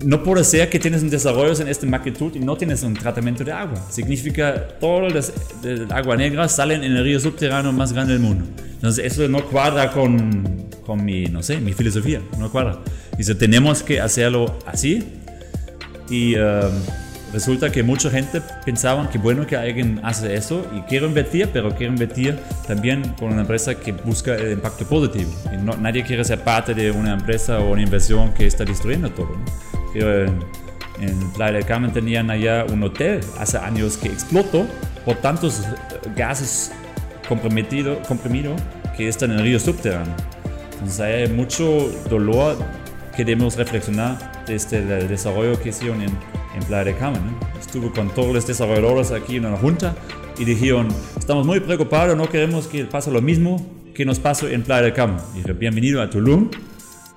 no 0.04 0.24
puede 0.24 0.44
ser 0.44 0.70
que 0.70 0.80
tienes 0.80 1.04
un 1.04 1.10
desarrollo 1.10 1.54
en 1.62 1.68
esta 1.68 1.86
magnitud 1.86 2.34
y 2.36 2.40
no 2.40 2.56
tienes 2.56 2.84
un 2.84 2.94
tratamiento 2.94 3.44
de 3.44 3.52
agua. 3.52 3.80
Significa 3.90 4.68
todo 4.80 5.08
el 5.08 5.92
agua 5.92 6.16
negra 6.18 6.48
salen 6.48 6.84
en 6.84 6.96
el 6.96 7.04
río 7.04 7.20
subterráneo 7.20 7.72
más 7.72 7.94
grande 7.94 8.14
del 8.14 8.22
mundo. 8.22 8.46
Entonces 8.74 9.06
eso 9.12 9.28
no 9.28 9.46
cuadra 9.46 9.92
con, 9.92 10.68
con 10.86 11.04
mi, 11.04 11.26
no 11.26 11.44
sé, 11.44 11.58
mi 11.58 11.74
filosofía, 11.74 12.22
no 12.40 12.52
cuadra. 12.52 12.80
Dice, 13.18 13.36
tenemos 13.36 13.84
que 13.84 14.00
hacerlo 14.00 14.58
así 14.66 15.04
y 16.10 16.36
um, 16.36 16.72
resulta 17.32 17.72
que 17.72 17.84
mucha 17.84 18.10
gente 18.10 18.42
pensaba 18.66 19.10
que 19.10 19.18
bueno 19.18 19.46
que 19.46 19.56
alguien 19.56 20.00
hace 20.04 20.34
eso 20.34 20.66
y 20.76 20.82
quiero 20.82 21.08
invertir, 21.08 21.50
pero 21.54 21.70
quiero 21.76 21.94
invertir 21.94 22.38
también 22.68 23.04
con 23.20 23.32
una 23.32 23.42
empresa 23.42 23.76
que 23.76 23.92
busca 23.92 24.36
el 24.36 24.54
impacto 24.54 24.86
positivo. 24.86 25.32
Y 25.54 25.58
no, 25.58 25.78
nadie 25.78 26.04
quiere 26.04 26.26
ser 26.26 26.44
parte 26.44 26.74
de 26.74 26.92
una 26.92 27.14
empresa 27.14 27.60
o 27.60 27.72
una 27.72 27.84
inversión 27.84 28.34
que 28.34 28.48
está 28.48 28.66
destruyendo 28.66 29.12
todo. 29.12 29.38
En, 29.96 30.40
Playa 31.36 31.54
del 31.54 31.66
Carmen 31.66 31.92
tenían 31.92 32.30
allá 32.30 32.66
un 32.72 32.84
hotel 32.84 33.22
hace 33.40 33.58
años 33.58 33.98
que 33.98 34.08
explotó 34.08 34.68
por 35.04 35.16
tantos 35.16 35.64
gases 36.16 36.72
comprometidos 37.28 38.06
comprimido 38.08 38.56
que 38.96 39.08
están 39.08 39.32
en 39.32 39.40
el 39.40 39.44
río 39.44 39.60
subterráneo. 39.60 40.14
Entonces 40.74 41.00
hay 41.00 41.28
mucho 41.30 41.90
dolor 42.10 42.58
que 43.16 43.26
debemos 43.26 43.56
reflexionar 43.56 44.44
desde 44.46 44.78
el 44.78 45.08
desarrollo 45.08 45.60
que 45.60 45.70
hicieron 45.70 46.02
en, 46.02 46.10
en 46.56 46.64
Playa 46.68 46.86
de 46.86 46.96
Carmen. 46.96 47.22
Estuve 47.60 47.92
con 47.92 48.10
todos 48.10 48.34
los 48.34 48.46
desarrolladores 48.46 49.12
aquí 49.12 49.38
en 49.38 49.46
una 49.46 49.58
junta 49.58 49.96
y 50.38 50.46
dijeron, 50.46 50.88
estamos 51.18 51.46
muy 51.46 51.60
preocupados, 51.60 52.16
no 52.16 52.28
queremos 52.30 52.68
que 52.68 52.86
pase 52.86 53.12
lo 53.12 53.22
mismo 53.22 53.66
que 53.94 54.06
nos 54.06 54.20
pasó 54.20 54.48
en 54.48 54.64
Playa 54.64 54.84
de 54.84 54.94
Carmen. 54.94 55.20
Y 55.34 55.38
dije, 55.38 55.54
bienvenido 55.54 56.02
a 56.02 56.10
Tulum. 56.10 56.50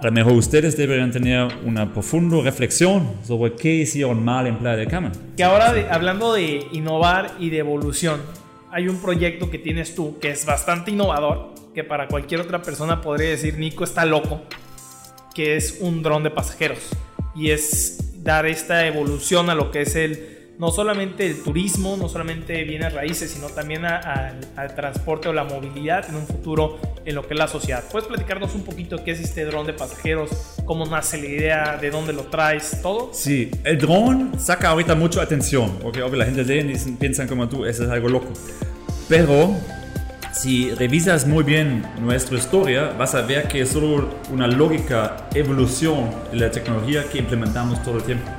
A 0.05 0.09
lo 0.09 0.13
mejor 0.13 0.35
ustedes 0.35 0.77
deberían 0.77 1.11
tener 1.11 1.49
una 1.65 1.91
profunda 1.91 2.37
reflexión 2.43 3.11
sobre 3.27 3.55
qué 3.55 3.71
hicieron 3.77 4.23
mal 4.23 4.47
en 4.47 4.59
Playa 4.59 4.77
de 4.77 4.87
Carmen. 4.87 5.13
Que 5.35 5.43
ahora, 5.43 5.73
hablando 5.91 6.35
de 6.35 6.67
innovar 6.73 7.33
y 7.39 7.49
de 7.49 7.61
evolución, 7.61 8.21
hay 8.71 8.87
un 8.89 9.01
proyecto 9.01 9.51
que 9.51 9.59
tienes 9.59 9.95
tú 9.95 10.19
que 10.19 10.29
es 10.29 10.45
bastante 10.45 10.91
innovador, 10.91 11.55
que 11.75 11.85
para 11.85 12.07
cualquier 12.07 12.43
otra 12.43 12.61
persona 12.61 13.01
podría 13.01 13.31
decir, 13.31 13.57
Nico 13.57 13.83
está 13.83 14.05
loco, 14.05 14.43
que 15.35 15.57
es 15.57 15.79
un 15.81 16.03
dron 16.03 16.23
de 16.23 16.31
pasajeros 16.31 16.91
y 17.35 17.53
es 17.53 18.23
dar 18.23 18.45
esta 18.45 18.87
evolución 18.87 19.49
a 19.49 19.55
lo 19.55 19.71
que 19.71 19.81
es 19.81 19.97
el 19.97 20.35
no 20.59 20.71
solamente 20.71 21.27
el 21.27 21.43
turismo, 21.43 21.97
no 21.97 22.11
solamente 22.11 22.63
bienes 22.65 22.93
raíces, 22.93 23.31
sino 23.31 23.49
también 23.49 23.87
al 23.87 24.75
transporte 24.77 25.31
o 25.31 25.33
la 25.33 25.45
movilidad 25.45 26.07
en 26.11 26.17
un 26.17 26.27
futuro 26.27 26.79
en 27.05 27.15
lo 27.15 27.27
que 27.27 27.35
es 27.35 27.39
la 27.39 27.49
sociedad. 27.49 27.85
¿Puedes 27.91 28.09
platicarnos 28.09 28.55
un 28.55 28.63
poquito 28.63 29.03
qué 29.05 29.13
es 29.13 29.21
este 29.21 29.45
dron 29.45 29.67
de 29.67 29.73
pasajeros? 29.73 30.31
¿Cómo 30.65 30.87
nace 30.87 31.19
la 31.19 31.27
idea? 31.27 31.77
¿De 31.77 31.91
dónde 31.91 32.13
lo 32.13 32.23
traes? 32.25 32.81
¿Todo? 32.83 33.11
Sí, 33.13 33.51
el 33.65 33.79
dron 33.79 34.33
saca 34.39 34.71
ahorita 34.71 34.95
mucha 34.95 35.23
atención, 35.23 35.79
porque 35.83 36.01
la 36.01 36.25
gente 36.25 36.45
lee 36.45 36.73
y 36.75 36.93
piensan 36.93 37.29
como 37.29 37.49
tú, 37.49 37.65
eso 37.65 37.85
es 37.85 37.91
algo 37.91 38.09
loco. 38.09 38.33
Pero 39.09 39.55
si 40.33 40.75
revisas 40.75 41.27
muy 41.27 41.45
bien 41.45 41.85
nuestra 42.01 42.37
historia, 42.37 42.93
vas 42.99 43.15
a 43.15 43.23
ver 43.23 43.47
que 43.49 43.61
es 43.61 43.69
solo 43.69 44.09
una 44.33 44.47
lógica 44.47 45.29
evolución 45.35 46.11
de 46.33 46.39
la 46.39 46.51
tecnología 46.51 47.05
que 47.05 47.19
implementamos 47.19 47.83
todo 47.83 47.99
el 47.99 48.03
tiempo. 48.03 48.31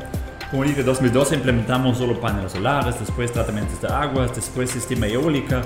Como 0.52 0.64
dije, 0.64 0.82
en 0.82 0.86
2012 0.86 1.36
implementamos 1.36 1.98
solo 1.98 2.20
paneles 2.20 2.52
solares, 2.52 3.00
después 3.00 3.32
tratamientos 3.32 3.82
de 3.82 3.88
aguas, 3.88 4.36
después 4.36 4.70
sistema 4.70 5.08
eólica, 5.08 5.64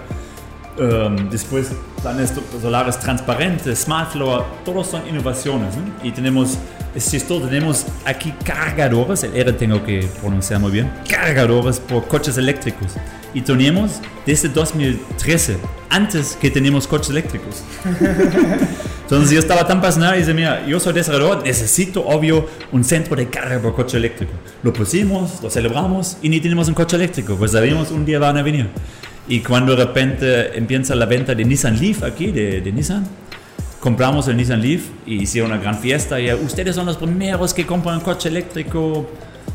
um, 0.80 1.30
después 1.30 1.72
paneles 2.04 2.34
solares 2.62 3.00
transparentes, 3.00 3.80
smart 3.80 4.12
flow, 4.12 4.44
todos 4.64 4.88
son 4.88 5.08
innovaciones. 5.08 5.76
Y 6.04 6.12
tenemos, 6.12 6.58
es 6.96 7.10
chistoso, 7.10 7.48
tenemos 7.48 7.86
aquí 8.06 8.34
cargadores, 8.44 9.24
el 9.24 9.36
R 9.36 9.54
tengo 9.54 9.84
que 9.84 10.08
pronunciar 10.20 10.60
muy 10.60 10.72
bien, 10.72 10.92
cargadores 11.08 11.80
por 11.80 12.08
coches 12.08 12.38
eléctricos 12.38 12.94
y 13.34 13.42
tenemos 13.42 14.00
desde 14.26 14.50
2013, 14.50 15.58
antes 15.90 16.38
que 16.40 16.50
teníamos 16.50 16.88
coches 16.88 17.10
eléctricos. 17.10 17.64
Entonces 19.04 19.32
yo 19.32 19.40
estaba 19.40 19.66
tan 19.66 19.80
apasionado 19.80 20.16
y 20.16 20.20
dije, 20.20 20.34
mira, 20.36 20.66
yo 20.68 20.80
soy 20.80 20.94
desarrollador, 20.94 21.44
necesito 21.44 22.06
obvio 22.06 22.48
un 22.72 22.84
centro 22.84 23.16
de 23.16 23.28
carga 23.28 23.60
por 23.60 23.74
coche 23.74 23.98
eléctrico. 23.98 24.34
Lo 24.62 24.72
pusimos, 24.72 25.42
lo 25.42 25.50
celebramos 25.50 26.18
y 26.22 26.30
ni 26.30 26.40
tenemos 26.40 26.68
un 26.68 26.76
coche 26.76 26.96
eléctrico, 26.96 27.36
pues 27.36 27.52
sabíamos 27.52 27.90
un 27.90 28.06
día 28.06 28.20
van 28.20 28.38
a 28.38 28.44
venir. 28.44 28.70
Y 29.30 29.42
cuando 29.42 29.76
de 29.76 29.86
repente 29.86 30.58
empieza 30.58 30.96
la 30.96 31.06
venta 31.06 31.36
de 31.36 31.46
Nissan 31.46 31.80
Leaf 31.80 32.02
aquí, 32.02 32.32
de, 32.32 32.62
de 32.62 32.72
Nissan, 32.72 33.06
compramos 33.80 34.28
el 34.28 34.36
Nissan 34.36 34.60
Leaf 34.60 34.88
y 35.06 35.22
hicieron 35.22 35.52
una 35.52 35.62
gran 35.62 35.78
fiesta. 35.78 36.20
Y 36.20 36.34
ustedes 36.34 36.76
son 36.76 36.88
los 36.88 36.98
primeros 36.98 37.54
que 37.54 37.64
compran 37.64 37.98
un 37.98 38.02
coche 38.02 38.28
eléctrico. 38.28 39.08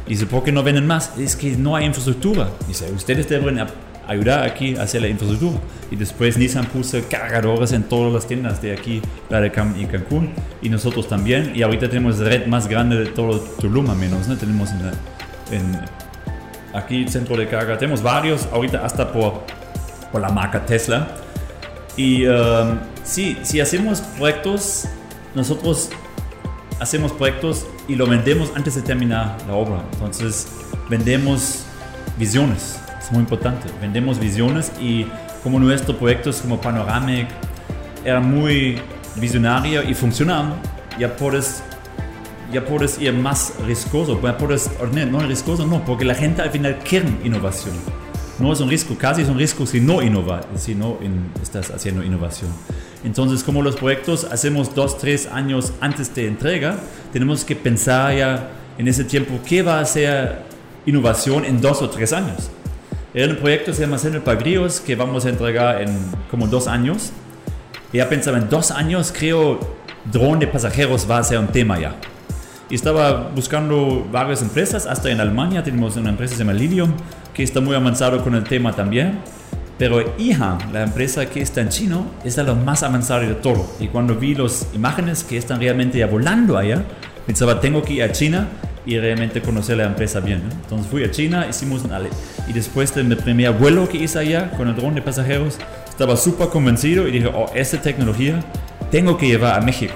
Y 0.07 0.11
dice, 0.11 0.27
¿por 0.27 0.45
qué 0.45 0.53
no 0.53 0.63
venden 0.63 0.87
más? 0.87 1.19
Es 1.19 1.35
que 1.35 1.57
no 1.57 1.75
hay 1.75 1.87
infraestructura. 1.87 2.51
Dice, 2.69 2.89
ustedes 2.93 3.29
deben 3.29 3.67
ayudar 4.07 4.45
aquí 4.45 4.77
a 4.77 4.83
hacer 4.83 5.03
la 5.03 5.09
infraestructura. 5.09 5.61
Y 5.91 5.97
después 5.97 6.39
Nissan 6.39 6.67
puso 6.67 7.01
cargadores 7.11 7.73
en 7.73 7.83
todas 7.83 8.13
las 8.13 8.29
tiendas 8.29 8.63
de 8.63 8.73
aquí, 8.73 9.03
la 9.29 9.41
de 9.41 9.49
y 9.49 9.87
Cancún, 9.87 10.31
y 10.63 10.69
nosotros 10.69 11.09
también. 11.09 11.51
Y 11.53 11.63
ahorita 11.63 11.89
tenemos 11.89 12.21
la 12.21 12.29
red 12.29 12.47
más 12.47 12.69
grande 12.69 12.97
de 12.97 13.07
todo 13.07 13.41
Tulum, 13.41 13.91
a 13.91 13.97
menos, 13.97 14.29
¿no? 14.29 14.37
Tenemos 14.37 14.71
en, 14.71 15.57
en 15.57 15.81
aquí 16.75 17.09
centro 17.09 17.37
de 17.37 17.49
carga, 17.49 17.77
tenemos 17.77 18.03
varios, 18.03 18.47
ahorita 18.53 18.85
hasta 18.85 19.13
por, 19.13 19.43
por 20.15 20.21
la 20.21 20.29
marca 20.29 20.65
Tesla. 20.65 21.09
Y 21.97 22.25
um, 22.27 22.79
sí, 23.03 23.37
si 23.43 23.61
hacemos 23.61 24.01
proyectos, 24.01 24.85
nosotros 25.35 25.91
hacemos 26.79 27.11
proyectos 27.11 27.67
y 27.89 27.97
lo 27.97 28.07
vendemos 28.07 28.53
antes 28.55 28.77
de 28.77 28.83
terminar 28.83 29.37
la 29.49 29.55
obra. 29.55 29.83
Entonces, 29.93 30.47
vendemos 30.89 31.65
visiones 32.17 32.79
es 33.05 33.13
muy 33.13 33.21
importante. 33.21 33.69
Vendemos 33.81 34.21
visiones 34.21 34.73
y 34.81 35.07
como 35.43 35.59
nuestro 35.59 35.97
proyecto 35.97 36.31
es 36.31 36.41
como 36.41 36.61
Panoramic, 36.61 37.29
era 38.05 38.21
muy 38.21 38.81
visionario 39.17 39.83
y 39.83 39.95
funcional, 39.95 40.55
ya 40.97 41.15
puedes, 41.17 41.63
ya 42.53 42.65
puedes 42.65 43.01
ir 43.01 43.13
más 43.13 43.53
riesgoso, 43.67 44.21
ya 44.23 44.39
puedes, 44.39 44.71
no 45.11 45.19
riesgoso, 45.21 45.67
no, 45.67 45.85
porque 45.85 46.05
la 46.05 46.15
gente 46.15 46.43
al 46.43 46.51
final 46.51 46.79
quiere 46.79 47.09
innovación. 47.25 47.75
No 48.39 48.53
es 48.53 48.61
un 48.61 48.69
riesgo, 48.69 48.97
casi 48.99 49.23
es 49.23 49.29
un 49.29 49.39
riesgo 49.39 49.65
si 49.67 49.81
no 49.81 50.03
innova, 50.03 50.41
si 50.57 50.75
no 50.75 50.99
estás 51.43 51.71
haciendo 51.71 52.03
innovación. 52.03 52.51
Entonces, 53.05 53.45
como 53.45 53.63
los 53.63 53.77
proyectos 53.77 54.25
hacemos 54.25 54.75
dos, 54.75 54.99
tres 54.99 55.27
años 55.27 55.73
antes 55.81 56.13
de 56.15 56.27
entrega, 56.27 56.79
tenemos 57.13 57.45
que 57.45 57.55
pensar 57.55 58.17
ya 58.17 58.51
en 58.79 58.89
ese 58.89 59.05
tiempo 59.05 59.39
qué 59.47 59.63
va 59.63 59.79
a 59.79 59.85
ser 59.85 60.43
innovación 60.87 61.45
en 61.45 61.61
dos 61.61 61.83
o 61.83 61.91
tres 61.91 62.13
años. 62.13 62.51
Era 63.13 63.33
un 63.33 63.39
proyecto 63.39 63.73
se 63.73 63.83
llama 63.83 63.99
Centro 63.99 64.25
Pagríos 64.25 64.81
que 64.81 64.97
vamos 64.97 65.25
a 65.25 65.29
entregar 65.29 65.83
en 65.83 65.97
como 66.31 66.49
dos 66.49 66.67
años. 66.67 67.13
Ya 67.93 68.09
pensaba, 68.09 68.39
en 68.39 68.49
dos 68.49 68.73
años 68.73 69.13
creo 69.17 69.61
dron 70.11 70.41
de 70.41 70.49
pasajeros 70.49 71.09
va 71.09 71.19
a 71.19 71.23
ser 71.23 71.39
un 71.39 71.47
tema 71.47 71.79
ya. 71.79 71.95
Y 72.69 72.75
estaba 72.75 73.31
buscando 73.35 74.05
varias 74.11 74.43
empresas, 74.43 74.87
hasta 74.87 75.11
en 75.11 75.21
Alemania 75.21 75.63
tenemos 75.63 75.97
una 75.97 76.11
empresa 76.11 76.33
que 76.33 76.39
se 76.39 76.45
llama 76.45 76.55
Lilium, 76.59 76.93
que 77.35 77.43
está 77.43 77.61
muy 77.61 77.75
avanzado 77.75 78.23
con 78.23 78.35
el 78.35 78.45
tema 78.45 78.73
también. 78.73 79.19
Pero 79.77 80.15
IHA, 80.19 80.59
la 80.73 80.85
empresa 80.85 81.27
que 81.27 81.43
está 81.43 81.61
en 81.61 81.69
China, 81.69 82.05
es 82.25 82.37
la 82.37 82.55
más 82.55 82.83
avanzada 82.85 83.21
de 83.21 83.35
todo. 83.35 83.67
Y 83.81 83.89
cuando 83.89 84.15
vi 84.15 84.35
las 84.35 84.69
imágenes 84.73 85.25
que 85.25 85.37
están 85.37 85.59
realmente 85.61 85.99
ya 85.99 86.07
volando 86.07 86.57
allá, 86.57 86.85
pensaba, 87.27 87.61
tengo 87.61 87.83
que 87.83 87.95
ir 87.95 88.03
a 88.05 88.13
China 88.13 88.49
y 88.87 88.99
realmente 88.99 89.41
conocer 89.43 89.79
la 89.79 89.85
empresa 89.85 90.21
bien. 90.21 90.43
Entonces 90.63 90.87
fui 90.87 91.03
a 91.03 91.11
China, 91.11 91.47
hicimos 91.49 91.83
un 91.85 91.91
y 92.47 92.53
después 92.53 92.95
de 92.95 93.03
mi 93.03 93.17
primer 93.17 93.53
vuelo 93.53 93.89
que 93.89 93.99
hice 93.99 94.19
allá 94.19 94.51
con 94.53 94.69
el 94.69 94.77
dron 94.77 94.95
de 94.95 95.03
pasajeros, 95.03 95.59
estaba 95.89 96.17
súper 96.17 96.49
convencido 96.49 97.09
y 97.09 97.13
dije, 97.13 97.31
oh, 97.35 97.51
esta 97.55 97.81
tecnología 97.81 98.41
tengo 98.91 99.17
que 99.17 99.27
llevar 99.27 99.59
a 99.59 99.65
México. 99.65 99.95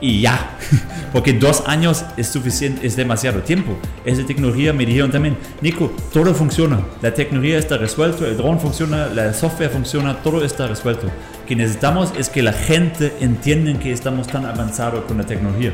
Y 0.00 0.22
ya, 0.22 0.56
porque 1.14 1.32
dos 1.32 1.62
años 1.68 2.04
es 2.16 2.26
suficiente, 2.26 2.84
es 2.84 2.96
demasiado 2.96 3.40
tiempo. 3.40 3.76
Esa 4.04 4.26
tecnología 4.26 4.72
me 4.72 4.84
dijeron 4.84 5.12
también, 5.12 5.36
Nico, 5.60 5.92
todo 6.12 6.34
funciona, 6.34 6.80
la 7.00 7.14
tecnología 7.14 7.56
está 7.56 7.78
resuelta, 7.78 8.26
el 8.26 8.36
dron 8.36 8.58
funciona, 8.58 9.06
la 9.06 9.32
software 9.32 9.70
funciona, 9.70 10.16
todo 10.24 10.44
está 10.44 10.66
resuelto. 10.66 11.06
Lo 11.06 11.46
que 11.46 11.54
necesitamos 11.54 12.12
es 12.18 12.28
que 12.28 12.42
la 12.42 12.52
gente 12.52 13.12
entienda 13.20 13.78
que 13.78 13.92
estamos 13.92 14.26
tan 14.26 14.44
avanzados 14.44 15.04
con 15.04 15.18
la 15.18 15.24
tecnología. 15.24 15.72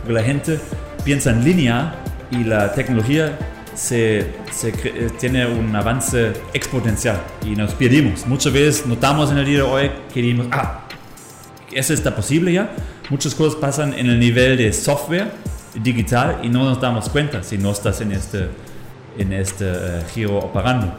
Porque 0.00 0.12
la 0.12 0.24
gente 0.24 0.58
piensa 1.04 1.30
en 1.30 1.44
línea 1.44 1.94
y 2.32 2.42
la 2.42 2.72
tecnología 2.72 3.38
se, 3.76 4.32
se, 4.50 4.70
eh, 4.70 5.10
tiene 5.20 5.46
un 5.46 5.74
avance 5.76 6.32
exponencial 6.52 7.20
y 7.46 7.50
nos 7.50 7.74
pedimos. 7.74 8.26
Muchas 8.26 8.52
veces 8.52 8.86
notamos 8.86 9.30
en 9.30 9.38
el 9.38 9.46
día 9.46 9.58
de 9.58 9.62
hoy 9.62 9.90
que 10.12 10.20
decimos, 10.20 10.48
ah, 10.50 10.80
eso 11.70 11.94
está 11.94 12.16
posible 12.16 12.52
ya. 12.52 12.72
Muchas 13.10 13.34
cosas 13.34 13.56
pasan 13.60 13.92
en 13.94 14.06
el 14.06 14.18
nivel 14.18 14.56
de 14.56 14.72
software 14.72 15.32
digital 15.74 16.38
y 16.42 16.48
no 16.48 16.64
nos 16.64 16.80
damos 16.80 17.08
cuenta 17.08 17.42
si 17.42 17.58
no 17.58 17.72
estás 17.72 18.00
en 18.00 18.12
este, 18.12 18.48
en 19.18 19.32
este 19.32 19.64
uh, 19.64 20.08
giro 20.14 20.38
operando. 20.38 20.92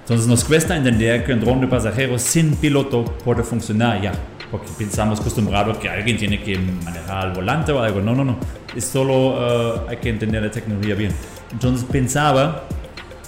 Entonces 0.00 0.26
nos 0.26 0.42
cuesta 0.42 0.76
entender 0.76 1.24
que 1.24 1.32
un 1.32 1.40
dron 1.40 1.60
de 1.60 1.66
pasajeros 1.66 2.22
sin 2.22 2.56
piloto 2.56 3.04
puede 3.04 3.42
funcionar 3.42 4.00
ya 4.00 4.12
porque 4.50 4.68
pensamos 4.76 5.20
acostumbrado 5.20 5.78
que 5.78 5.88
alguien 5.88 6.16
tiene 6.16 6.42
que 6.42 6.58
manejar 6.58 7.28
el 7.28 7.34
volante 7.34 7.72
o 7.72 7.80
algo. 7.80 8.00
No, 8.00 8.14
no, 8.14 8.24
no. 8.24 8.38
Es 8.74 8.84
solo 8.84 9.34
uh, 9.34 9.88
hay 9.88 9.98
que 9.98 10.08
entender 10.08 10.42
la 10.42 10.50
tecnología 10.50 10.94
bien. 10.94 11.12
Entonces 11.52 11.86
pensaba, 11.90 12.64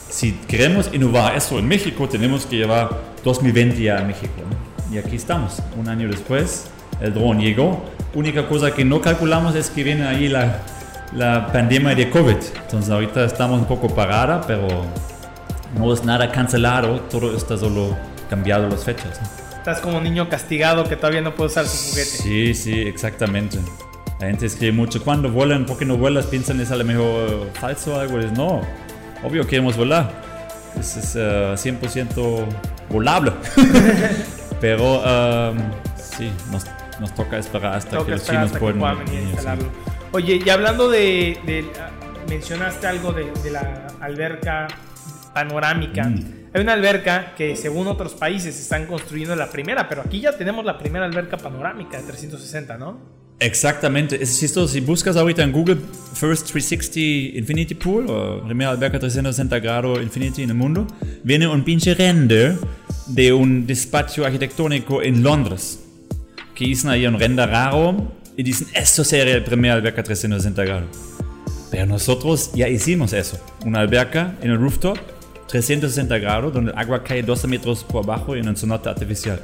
si 0.09 0.33
queremos 0.49 0.91
innovar 0.93 1.37
eso 1.37 1.59
en 1.59 1.69
México, 1.69 2.09
tenemos 2.09 2.47
que 2.47 2.57
llevar 2.57 2.99
2020 3.25 3.83
ya 3.83 3.99
a 3.99 4.05
México. 4.05 4.33
Y 4.91 4.99
aquí 4.99 5.17
estamos, 5.17 5.63
un 5.77 5.89
año 5.89 6.09
después, 6.09 6.67
el 7.01 7.15
dron 7.15 7.39
llegó. 7.39 7.92
Única 8.15 8.47
cosa 8.47 8.73
que 8.75 8.85
no 8.85 9.01
calculamos 9.01 9.55
es 9.55 9.71
que 9.71 9.83
viene 9.83 10.07
ahí 10.07 10.29
la, 10.29 10.59
la 11.15 11.51
pandemia 11.53 11.95
de 11.95 12.11
COVID. 12.11 12.37
Entonces 12.63 12.91
ahorita 12.91 13.25
estamos 13.25 13.61
un 13.61 13.67
poco 13.67 13.95
parada, 13.95 14.43
pero 14.47 14.69
no 15.77 15.93
es 15.93 16.05
nada 16.05 16.31
cancelado, 16.31 17.01
todo 17.11 17.37
está 17.37 17.57
solo 17.57 17.97
cambiado 18.29 18.69
las 18.69 18.85
fechas. 18.85 19.21
Estás 19.57 19.81
como 19.81 19.99
un 19.99 20.05
niño 20.05 20.29
castigado 20.29 20.85
que 20.85 20.97
todavía 20.97 21.21
no 21.21 21.35
puede 21.35 21.51
usar 21.51 21.67
su 21.67 21.91
juguete. 21.91 22.11
Sí, 22.11 22.55
sí, 22.55 22.81
exactamente. 22.81 23.59
La 24.21 24.27
gente 24.27 24.47
escribe 24.47 24.73
mucho, 24.73 25.03
cuando 25.03 25.31
vuelan, 25.31 25.67
¿por 25.67 25.79
qué 25.79 25.85
no 25.85 25.97
vuelas? 25.97 26.27
Piensan 26.27 26.61
es 26.61 26.71
a 26.71 26.77
lo 26.77 26.85
mejor 26.85 27.51
falso 27.55 27.95
o 27.95 28.01
algo. 28.01 28.19
no, 28.37 28.61
obvio 29.23 29.47
queremos 29.47 29.77
volar. 29.77 30.11
Es, 30.79 30.97
es 30.97 31.17
100% 31.17 32.17
uh, 32.17 32.93
volable. 32.93 33.33
Pero 34.61 34.99
um, 35.01 35.59
sí, 35.97 36.31
nos, 36.51 36.65
nos, 37.01 37.15
toca 37.15 37.39
esperar 37.39 37.75
hasta 37.75 38.05
que 38.05 38.13
los 38.13 38.25
chinos 38.25 38.53
puedan 38.53 38.99
venir 39.05 39.19
a 39.19 39.23
instalarlo. 39.23 39.69
Oye, 40.13 40.41
y 40.45 40.51
hablando 40.51 40.91
de, 40.91 41.39
de 41.47 41.65
mencionaste 42.29 42.87
algo 42.87 43.13
de, 43.13 43.31
de 43.43 43.51
la 43.51 43.87
alberca 44.01 44.69
panorámica. 45.33 46.05
Mm. 46.05 46.43
Hay 46.55 46.61
una 46.61 46.75
alberca 46.75 47.35
que 47.37 47.57
según 47.57 47.87
otros 47.87 48.13
países 48.13 48.59
están 48.61 48.87
construyendo 48.87 49.35
la 49.35 49.51
primera, 49.51 49.89
pero 49.89 50.03
aquí 50.03 50.21
ya 50.21 50.37
tenemos 50.37 50.65
la 50.65 50.77
primera 50.79 51.07
alberca 51.07 51.39
panorámica 51.39 51.97
de 51.97 52.05
360, 52.05 52.77
¿no? 52.77 53.23
Exactamente, 53.39 54.23
es 54.23 54.39
chistoso. 54.39 54.69
Si 54.69 54.81
buscas 54.81 55.17
ahorita 55.17 55.43
en 55.43 55.51
Google 55.51 55.79
First 56.15 56.51
360 56.53 57.39
Infinity 57.39 57.75
Pool 57.75 58.09
o 58.09 58.45
primera 58.45 58.71
alberca 58.71 58.99
360 58.99 59.59
grados 59.59 60.01
Infinity 60.01 60.43
en 60.43 60.51
el 60.51 60.57
mundo, 60.57 60.87
viene 61.25 61.49
un 61.49 61.65
pinche 61.65 61.95
render 61.95 62.57
de 63.07 63.33
un 63.33 63.67
despacho 63.67 64.25
arquitectónico 64.25 65.03
en 65.03 65.23
Londres. 65.23 65.82
Que 66.55 66.67
dicen 66.67 66.91
ahí 66.91 67.07
un 67.07 67.19
render 67.19 67.49
raro 67.49 68.13
y 68.37 68.43
dicen, 68.43 68.69
esto 68.75 69.05
sería 69.05 69.39
la 69.39 69.45
primera 69.45 69.75
alberca 69.75 70.03
360 70.03 70.65
grados. 70.65 70.89
Pero 71.71 71.87
nosotros 71.87 72.51
ya 72.55 72.69
hicimos 72.69 73.13
eso. 73.13 73.39
Una 73.65 73.81
alberca 73.81 74.37
en 74.43 74.51
el 74.51 74.59
rooftop 74.59 74.99
360 75.49 76.19
grados, 76.19 76.53
donde 76.53 76.73
el 76.73 76.79
agua 76.79 77.05
cae 77.05 77.23
12 77.23 77.47
metros 77.47 77.85
por 77.85 78.05
abajo 78.05 78.35
en 78.35 78.49
un 78.49 78.57
cenote 78.57 78.89
artificial. 78.89 79.41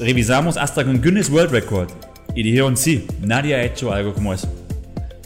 Revisamos 0.00 0.56
hasta 0.56 0.84
con 0.84 1.00
Guinness 1.00 1.30
World 1.30 1.52
Record 1.52 1.90
y 2.34 2.42
dijeron 2.42 2.76
sí, 2.76 3.06
nadie 3.20 3.54
ha 3.54 3.62
hecho 3.62 3.92
algo 3.92 4.14
como 4.14 4.32
eso. 4.32 4.52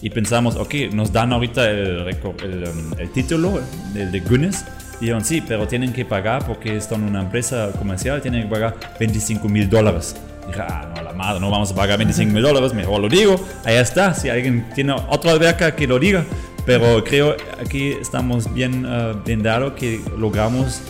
Y 0.02 0.10
pensamos, 0.10 0.56
ok, 0.56 0.74
nos 0.92 1.12
dan 1.12 1.32
ahorita 1.32 1.70
el, 1.70 2.08
el, 2.08 2.64
um, 2.68 2.98
el 2.98 3.10
título 3.10 3.60
de, 3.92 4.06
de 4.06 4.20
Guinness. 4.20 4.64
Dijeron 5.00 5.24
sí, 5.24 5.42
pero 5.46 5.66
tienen 5.66 5.92
que 5.92 6.04
pagar 6.04 6.44
porque 6.46 6.80
son 6.80 7.04
una 7.04 7.22
empresa 7.22 7.70
comercial, 7.78 8.20
tienen 8.20 8.44
que 8.44 8.48
pagar 8.48 8.76
25 8.98 9.48
mil 9.48 9.68
dólares. 9.68 10.16
Dije, 10.50 10.62
ah, 10.62 10.92
no, 10.94 11.02
la 11.02 11.12
madre, 11.12 11.40
no 11.40 11.50
vamos 11.50 11.70
a 11.70 11.74
pagar 11.74 11.98
25 11.98 12.32
mil 12.32 12.42
dólares, 12.42 12.74
mejor 12.74 13.00
lo 13.00 13.08
digo. 13.08 13.36
Ahí 13.64 13.76
está, 13.76 14.14
si 14.14 14.28
alguien 14.28 14.66
tiene 14.74 14.94
otra 15.08 15.32
alberca 15.32 15.74
que 15.74 15.86
lo 15.86 15.98
diga. 15.98 16.24
Pero 16.66 17.02
creo 17.04 17.36
aquí 17.60 17.92
estamos 17.92 18.52
bien, 18.52 18.84
uh, 18.84 19.74
que 19.74 20.00
logramos 20.18 20.82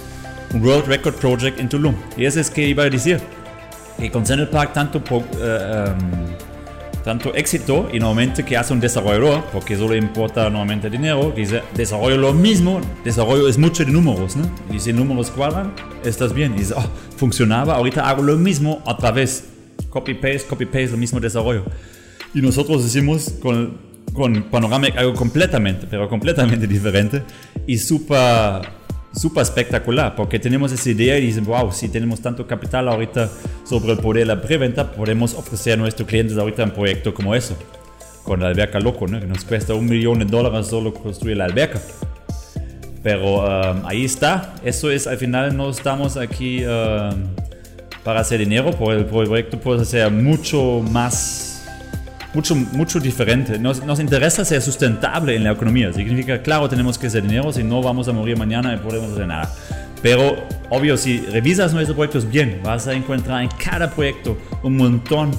un 0.53 0.65
World 0.65 0.87
Record 0.87 1.15
Project 1.15 1.61
en 1.61 1.69
Tulum. 1.69 1.95
Y 2.17 2.25
eso 2.25 2.41
es 2.41 2.51
que 2.51 2.67
iba 2.67 2.85
a 2.85 2.91
decir. 2.91 3.21
Que 3.99 4.11
con 4.11 4.25
Central 4.25 4.49
Park 4.49 4.73
tanto, 4.73 5.03
uh, 5.11 5.15
um, 5.17 6.35
tanto 7.05 7.35
éxito 7.35 7.89
y 7.93 7.99
normalmente 7.99 8.45
que 8.45 8.57
hace 8.57 8.73
un 8.73 8.81
desarrollador, 8.81 9.45
porque 9.53 9.77
solo 9.77 9.95
importa 9.95 10.45
normalmente 10.45 10.89
dinero, 10.89 11.33
dice 11.37 11.63
desarrollo 11.75 12.17
lo 12.17 12.33
mismo, 12.33 12.81
desarrollo 13.05 13.47
es 13.47 13.59
mucho 13.59 13.85
de 13.85 13.93
números, 13.93 14.37
¿no? 14.37 14.51
Y 14.75 14.81
si 14.81 14.93
números 14.93 15.31
cuadran, 15.31 15.73
estás 16.05 16.33
bien. 16.33 16.55
Y 16.55 16.61
dice, 16.61 16.75
oh, 16.77 16.85
funcionaba, 17.17 17.75
ahorita 17.77 18.09
hago 18.09 18.23
lo 18.23 18.37
mismo 18.37 18.83
otra 18.87 19.11
vez. 19.11 19.50
Copy 19.91 20.15
paste, 20.15 20.45
copy 20.49 20.65
paste, 20.65 20.89
lo 20.93 20.97
mismo 20.97 21.21
desarrollo. 21.21 21.65
Y 22.33 22.41
nosotros 22.41 22.83
decimos 22.83 23.35
con 23.43 23.91
con 24.13 24.43
Panoramic 24.45 24.97
algo 24.97 25.15
completamente, 25.15 25.87
pero 25.89 26.09
completamente 26.09 26.67
diferente 26.69 27.23
y 27.67 27.79
súper 27.79 28.81
súper 29.13 29.43
espectacular, 29.43 30.15
porque 30.15 30.39
tenemos 30.39 30.71
esa 30.71 30.89
idea 30.89 31.19
y 31.19 31.23
dicen, 31.23 31.45
wow, 31.45 31.73
si 31.73 31.89
tenemos 31.89 32.21
tanto 32.21 32.47
capital 32.47 32.89
ahorita 32.89 33.29
sobre 33.65 33.93
el 33.93 33.99
poder 33.99 34.21
de 34.21 34.35
la 34.37 34.41
preventa, 34.41 34.93
podemos 34.93 35.35
ofrecer 35.35 35.73
a 35.73 35.77
nuestros 35.77 36.09
clientes 36.09 36.39
ahorita 36.39 36.63
un 36.63 36.71
proyecto 36.71 37.13
como 37.13 37.35
eso, 37.35 37.57
con 38.23 38.39
la 38.39 38.47
alberca 38.47 38.79
loco, 38.79 39.09
¿no? 39.09 39.19
que 39.19 39.27
nos 39.27 39.45
cuesta 39.45 39.75
un 39.75 39.87
millón 39.87 40.21
de 40.21 40.27
dólares 40.27 40.69
solo 40.69 40.95
construir 40.95 41.39
la 41.39 41.47
alberca. 41.47 41.81
Pero 43.03 43.39
um, 43.39 43.85
ahí 43.85 44.05
está, 44.05 44.55
eso 44.65 44.93
es, 44.93 45.09
al 45.09 45.17
final 45.17 45.57
no 45.57 45.71
estamos 45.71 46.17
aquí 46.17 46.65
um, 46.65 47.25
para 48.05 48.21
hacer 48.21 48.41
dinero, 48.41 48.71
porque 48.73 49.01
el 49.01 49.07
proyecto 49.07 49.61
puede 49.61 49.85
ser 49.85 50.11
mucho 50.11 50.83
más 50.91 51.51
mucho, 52.35 52.55
mucho 52.55 53.01
diferente. 53.01 53.59
Nos, 53.59 53.85
nos, 53.85 54.01
interesa 54.01 54.45
ser 54.45 54.63
sustentable 54.63 55.35
en 55.35 55.45
la 55.45 55.53
economía. 55.53 55.93
Significa, 55.93 56.43
claro, 56.43 56.69
tenemos 56.69 56.97
que 56.99 57.09
hacer 57.09 57.23
dinero, 57.23 57.53
si 57.53 57.65
no 57.65 57.83
vamos 57.83 58.09
a 58.09 58.13
morir 58.13 58.37
mañana 58.37 58.75
y 58.75 58.77
podemos 58.79 59.13
hacer 59.13 59.27
nada. 59.27 59.53
Pero, 60.03 60.37
obvio, 60.71 60.97
si 60.97 61.21
revisas 61.21 61.75
nuestros 61.75 61.97
proyectos 61.97 62.31
bien, 62.31 62.61
vas 62.65 62.87
a 62.87 62.95
encontrar 62.95 63.43
en 63.43 63.51
cada 63.63 63.91
proyecto 63.91 64.39
un 64.63 64.77
montón 64.77 65.33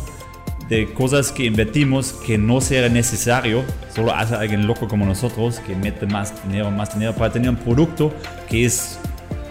de 0.69 0.93
cosas 0.93 1.32
que 1.32 1.45
invertimos 1.45 2.13
que 2.13 2.38
no 2.38 2.62
será 2.62 2.88
necesario, 2.88 3.63
solo 3.93 4.13
hace 4.15 4.36
alguien 4.36 4.67
loco 4.67 4.88
como 4.88 5.06
nosotros 5.06 5.60
que 5.60 5.76
mete 5.76 6.06
más 6.06 6.34
dinero, 6.47 6.71
más 6.71 6.93
dinero 6.93 7.13
para 7.13 7.34
tener 7.34 7.50
un 7.50 7.58
producto 7.58 8.13
que 8.47 8.63
es 8.63 8.97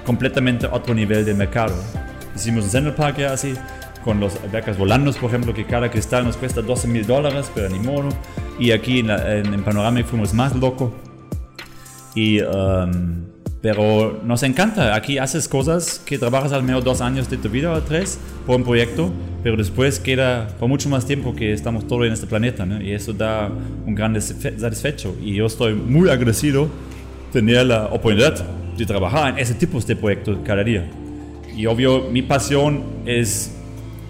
completamente 0.07 0.67
otro 0.67 0.95
nivel 0.95 1.25
de 1.27 1.35
mercado. 1.35 1.75
Hicimos 2.35 2.65
un 2.65 2.71
Central 2.71 2.95
Park 2.95 3.19
ya 3.19 3.33
así, 3.33 3.55
con 4.05 4.21
los 4.21 4.37
albercas 4.43 4.79
volandos, 4.79 5.17
por 5.17 5.31
ejemplo, 5.31 5.53
que 5.53 5.65
cada 5.65 5.91
cristal 5.91 6.25
nos 6.25 6.37
cuesta 6.37 6.63
12 6.63 6.89
mil 6.89 7.07
dólares, 7.07 7.51
pero 7.55 7.69
ni 7.69 7.79
modo. 7.79 8.09
Y 8.59 8.73
aquí 8.73 9.01
en, 9.01 9.11
en, 9.11 9.63
Panorama 9.63 10.03
fuimos 10.05 10.35
más 10.35 10.55
loco. 10.55 10.95
Y, 12.15 12.41
um, 12.41 13.25
pero 13.63 14.21
nos 14.25 14.43
encanta. 14.43 14.95
Aquí 14.95 15.19
haces 15.19 15.49
cosas 15.49 16.01
que 16.05 16.19
trabajas 16.19 16.53
al 16.53 16.63
menos 16.63 16.85
dos 16.85 17.01
años 17.01 17.29
de 17.29 17.37
tu 17.37 17.49
vida 17.49 17.73
o 17.73 17.83
tres 17.83 18.19
por 18.47 18.57
un 18.57 18.65
proyecto, 18.65 19.13
pero 19.43 19.57
después 19.57 20.01
queda 20.01 20.49
por 20.59 20.69
mucho 20.69 20.89
más 20.89 21.07
tiempo 21.07 21.35
que 21.35 21.53
estamos 21.53 21.87
todos 21.87 22.07
en 22.07 22.13
este 22.13 22.27
planeta. 22.27 22.65
¿no? 22.65 22.81
Y 22.83 22.93
eso 22.93 23.13
da 23.13 23.51
un 23.87 23.95
gran 23.95 24.21
satisfecho. 24.21 25.15
Y 25.23 25.35
yo 25.35 25.47
estoy 25.47 25.75
muy 25.75 26.09
agradecido 26.09 26.69
tener 27.33 27.67
la 27.67 27.87
oportunidad 27.87 28.45
de 28.77 28.87
trabajar 28.87 29.35
en 29.35 29.39
ese 29.39 29.55
tipo 29.55 29.79
de 29.81 29.97
proyectos 29.97 30.39
cada 30.45 30.65
día. 30.65 30.91
Y 31.61 31.67
obvio, 31.67 32.09
mi 32.11 32.23
pasión 32.23 32.83
es 33.05 33.53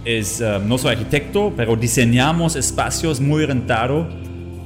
es, 0.05 0.41
um, 0.41 0.69
no 0.69 0.79
soy 0.79 0.93
arquitecto, 0.93 1.53
pero 1.57 1.75
diseñamos 1.75 2.55
espacios 2.55 3.21
muy 3.21 3.45
rentados 3.45 4.07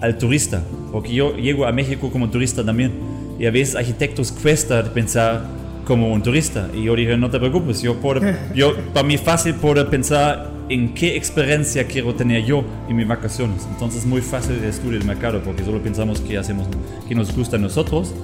al 0.03 0.19
turista, 0.19 0.63
porque 0.93 1.15
yo 1.15 1.35
llego 1.35 1.65
a 1.65 1.73
México 1.73 2.11
como 2.13 2.29
turista 2.29 2.63
también, 2.63 2.93
y 3.39 3.47
a 3.47 3.51
veces 3.51 3.75
arquitectos 3.75 4.31
cuesta 4.31 4.85
pensar 4.93 5.43
como 5.87 6.13
un 6.13 6.23
turista, 6.23 6.69
y 6.75 6.85
yo 6.85 6.95
dije, 6.95 7.17
no 7.17 7.31
te 7.31 7.39
preocupes, 7.39 7.81
yo, 7.81 7.97
puedo, 7.97 8.21
yo 8.55 8.77
para 8.93 9.07
mí 9.07 9.17
fácil 9.17 9.55
poder 9.55 9.89
pensar 9.89 10.51
en 10.69 10.93
qué 10.93 11.17
experiencia 11.17 11.87
quiero 11.87 12.15
tener 12.15 12.45
yo 12.45 12.63
en 12.87 12.97
mis 12.97 13.09
vacaciones, 13.09 13.67
entonces 13.73 14.01
es 14.01 14.07
muy 14.07 14.21
fácil 14.21 14.61
de 14.61 14.69
estudiar 14.69 15.01
el 15.01 15.07
mercado, 15.07 15.41
porque 15.43 15.65
solo 15.65 15.83
pensamos 15.83 16.21
qué 16.21 16.37
hacemos, 16.37 16.69
qué 17.09 17.15
nos 17.15 17.35
gusta 17.35 17.57
a 17.57 17.61
nosotros, 17.61 18.15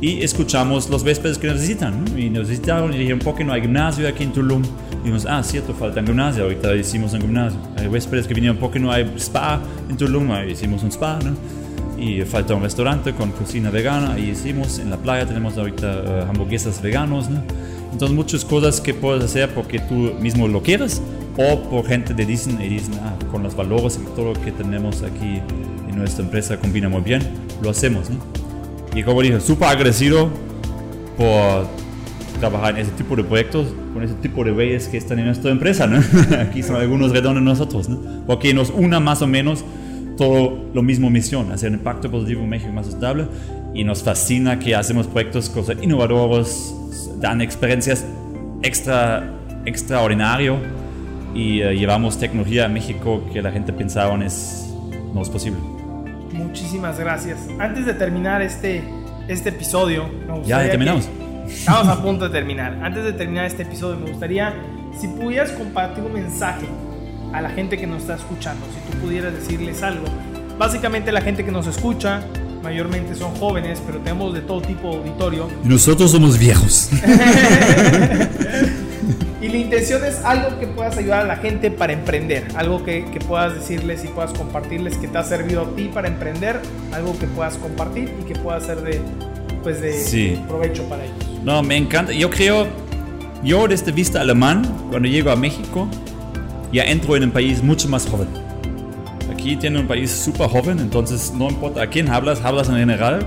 y 0.00 0.22
escuchamos 0.22 0.88
los 0.88 1.02
huéspedes 1.02 1.38
que 1.38 1.48
necesitan. 1.48 2.04
Y 2.16 2.30
nos 2.30 2.48
visitaron 2.48 2.94
y 2.94 2.98
dijeron, 2.98 3.18
¿por 3.18 3.34
qué 3.34 3.44
no 3.44 3.52
hay 3.52 3.62
gimnasio 3.62 4.06
aquí 4.08 4.22
en 4.22 4.32
Tulum? 4.32 4.62
Y 4.62 4.96
dijimos, 4.98 5.26
ah, 5.28 5.42
cierto, 5.42 5.74
falta 5.74 6.00
un 6.00 6.06
gimnasio. 6.06 6.44
Ahorita 6.44 6.74
hicimos 6.76 7.12
un 7.14 7.22
gimnasio. 7.22 7.58
Hay 7.76 7.88
huéspedes 7.88 8.26
que 8.26 8.34
vinieron, 8.34 8.58
¿por 8.58 8.70
qué 8.70 8.78
no 8.78 8.92
hay 8.92 9.10
spa 9.16 9.60
en 9.88 9.96
Tulum? 9.96 10.30
Ahí 10.30 10.52
hicimos 10.52 10.82
un 10.82 10.90
spa, 10.90 11.18
¿no? 11.24 11.34
Y 12.00 12.22
falta 12.22 12.54
un 12.54 12.62
restaurante 12.62 13.12
con 13.12 13.32
cocina 13.32 13.70
vegana. 13.70 14.12
Ahí 14.12 14.30
hicimos, 14.30 14.78
en 14.78 14.90
la 14.90 14.98
playa 14.98 15.26
tenemos 15.26 15.58
ahorita 15.58 15.86
uh, 16.26 16.30
hamburguesas 16.30 16.80
veganos, 16.80 17.28
¿no? 17.28 17.42
Entonces 17.92 18.14
muchas 18.14 18.44
cosas 18.44 18.80
que 18.80 18.94
puedes 18.94 19.24
hacer 19.24 19.48
porque 19.50 19.80
tú 19.80 20.12
mismo 20.20 20.46
lo 20.46 20.62
quieres 20.62 21.02
o 21.36 21.62
por 21.70 21.86
gente 21.86 22.14
de 22.14 22.24
dicen 22.24 22.60
y 22.60 22.68
dicen, 22.68 22.94
ah, 23.02 23.14
con 23.32 23.42
los 23.42 23.56
valores 23.56 23.98
y 24.00 24.14
todo 24.14 24.34
lo 24.34 24.40
que 24.40 24.52
tenemos 24.52 25.02
aquí 25.02 25.40
en 25.88 25.96
nuestra 25.96 26.24
empresa 26.24 26.58
combina 26.58 26.88
muy 26.88 27.00
bien, 27.00 27.22
lo 27.62 27.70
hacemos, 27.70 28.10
¿no? 28.10 28.47
Y 28.94 29.02
como 29.02 29.22
dije, 29.22 29.40
súper 29.40 29.68
agradecido 29.68 30.28
por 31.16 31.66
trabajar 32.40 32.74
en 32.76 32.82
ese 32.82 32.92
tipo 32.92 33.16
de 33.16 33.24
proyectos 33.24 33.66
con 33.92 34.02
ese 34.02 34.14
tipo 34.14 34.44
de 34.44 34.52
reyes 34.52 34.88
que 34.88 34.96
están 34.96 35.18
en 35.18 35.26
nuestra 35.26 35.50
empresa, 35.50 35.86
¿no? 35.86 36.00
Aquí 36.40 36.62
son 36.62 36.76
algunos 36.76 37.10
redondos 37.10 37.42
nosotros, 37.42 37.88
¿no? 37.88 38.24
Porque 38.26 38.54
nos 38.54 38.70
una 38.70 39.00
más 39.00 39.22
o 39.22 39.26
menos 39.26 39.64
todo 40.16 40.58
lo 40.74 40.82
mismo 40.82 41.10
misión, 41.10 41.52
hacer 41.52 41.70
un 41.70 41.76
impacto 41.78 42.10
positivo 42.10 42.42
en 42.42 42.48
México 42.48 42.72
más 42.72 42.88
estable 42.88 43.26
y 43.74 43.84
nos 43.84 44.02
fascina 44.02 44.58
que 44.58 44.74
hacemos 44.74 45.06
proyectos, 45.06 45.48
cosas 45.48 45.76
innovadoras, 45.80 46.74
dan 47.20 47.40
experiencias 47.40 48.04
extra, 48.62 49.32
extraordinario 49.64 50.56
y 51.34 51.62
uh, 51.62 51.70
llevamos 51.70 52.18
tecnología 52.18 52.64
a 52.64 52.68
México 52.68 53.22
que 53.32 53.42
la 53.42 53.52
gente 53.52 53.72
pensaba 53.72 54.22
es, 54.24 54.68
no 55.14 55.22
es 55.22 55.28
posible. 55.28 55.77
Muchísimas 56.32 56.98
gracias. 56.98 57.38
Antes 57.58 57.86
de 57.86 57.94
terminar 57.94 58.42
este, 58.42 58.82
este 59.28 59.48
episodio, 59.50 60.08
ya, 60.44 60.62
ya 60.64 60.70
terminamos. 60.70 61.08
Estamos 61.48 61.88
a 61.88 62.02
punto 62.02 62.24
de 62.26 62.30
terminar. 62.30 62.78
Antes 62.82 63.04
de 63.04 63.12
terminar 63.12 63.46
este 63.46 63.62
episodio, 63.62 63.96
me 63.98 64.10
gustaría 64.10 64.54
si 64.98 65.08
pudieras 65.08 65.50
compartir 65.52 66.04
un 66.04 66.12
mensaje 66.12 66.66
a 67.32 67.40
la 67.40 67.50
gente 67.50 67.78
que 67.78 67.86
nos 67.86 68.02
está 68.02 68.16
escuchando, 68.16 68.66
si 68.66 68.90
tú 68.90 68.98
pudieras 68.98 69.32
decirles 69.32 69.82
algo. 69.82 70.04
Básicamente 70.58 71.12
la 71.12 71.20
gente 71.20 71.44
que 71.44 71.52
nos 71.52 71.66
escucha 71.66 72.22
mayormente 72.62 73.14
son 73.14 73.34
jóvenes, 73.36 73.80
pero 73.86 73.98
tenemos 73.98 74.34
de 74.34 74.40
todo 74.40 74.60
tipo 74.60 74.90
de 74.90 74.96
auditorio. 74.98 75.48
Y 75.64 75.68
nosotros 75.68 76.10
somos 76.10 76.38
viejos. 76.38 76.90
Y 79.48 79.50
la 79.50 79.58
intención 79.58 80.04
es 80.04 80.22
algo 80.24 80.60
que 80.60 80.66
puedas 80.66 80.98
ayudar 80.98 81.22
a 81.22 81.24
la 81.24 81.36
gente 81.36 81.70
para 81.70 81.94
emprender, 81.94 82.46
algo 82.54 82.84
que, 82.84 83.06
que, 83.06 83.18
puedas 83.18 83.54
decirles 83.54 84.04
y 84.04 84.08
puedas 84.08 84.34
compartirles 84.34 84.98
que 84.98 85.08
te 85.08 85.16
ha 85.16 85.24
servido 85.24 85.62
a 85.62 85.74
ti 85.74 85.88
para 85.92 86.06
emprender, 86.06 86.60
algo 86.92 87.18
que 87.18 87.26
puedas 87.28 87.56
compartir 87.56 88.12
y 88.20 88.24
que 88.24 88.38
pueda 88.38 88.60
ser 88.60 88.82
de, 88.82 89.00
pues 89.62 89.80
de, 89.80 90.38
provecho 90.46 90.82
para 90.90 91.02
ellos. 91.02 91.16
No, 91.42 91.62
me 91.62 91.78
encanta. 91.78 92.12
Yo 92.12 92.28
creo, 92.28 92.66
yo 93.42 93.66
desde 93.66 93.90
vista 93.90 94.20
alemán, 94.20 94.70
cuando 94.90 95.08
llego 95.08 95.30
a 95.30 95.36
México, 95.36 95.88
ya 96.70 96.84
entro 96.84 97.16
en 97.16 97.24
un 97.24 97.30
país 97.30 97.62
mucho 97.62 97.88
más 97.88 98.06
joven. 98.06 98.28
Aquí 99.32 99.56
tiene 99.56 99.80
un 99.80 99.86
país 99.86 100.10
súper 100.10 100.50
joven, 100.50 100.78
entonces 100.78 101.32
no 101.34 101.48
importa 101.48 101.80
a 101.80 101.86
quién 101.86 102.10
hablas, 102.10 102.42
hablas 102.44 102.68
en 102.68 102.76
general 102.76 103.24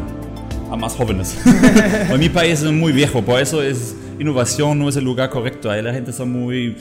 a 0.70 0.76
más 0.76 0.94
jóvenes. 0.94 1.36
mi 2.20 2.30
país 2.30 2.62
es 2.62 2.72
muy 2.72 2.92
viejo, 2.92 3.24
por 3.24 3.42
eso 3.42 3.64
es 3.64 3.96
innovación 4.22 4.80
no 4.80 4.88
es 4.88 4.96
el 4.96 5.04
lugar 5.04 5.30
correcto. 5.30 5.70
Ahí 5.70 5.82
la 5.82 5.94
gente 5.94 6.12
está 6.12 6.26
muy... 6.26 6.76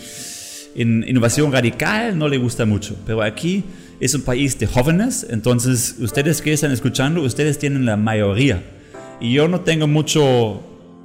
En 0.76 1.05
innovación 1.09 1.50
radical 1.50 2.16
no 2.16 2.29
le 2.29 2.38
gusta 2.38 2.64
mucho, 2.64 2.94
pero 3.05 3.22
aquí 3.22 3.64
es 3.98 4.14
un 4.14 4.22
país 4.22 4.57
de 4.59 4.68
jóvenes, 4.68 5.26
entonces 5.29 5.96
ustedes 5.98 6.40
que 6.40 6.53
están 6.53 6.70
escuchando, 6.70 7.22
ustedes 7.22 7.59
tienen 7.59 7.85
la 7.85 7.96
mayoría. 7.96 8.62
Y 9.20 9.33
yo 9.33 9.48
no 9.48 9.61
tengo 9.61 9.88
mucho, 9.88 10.62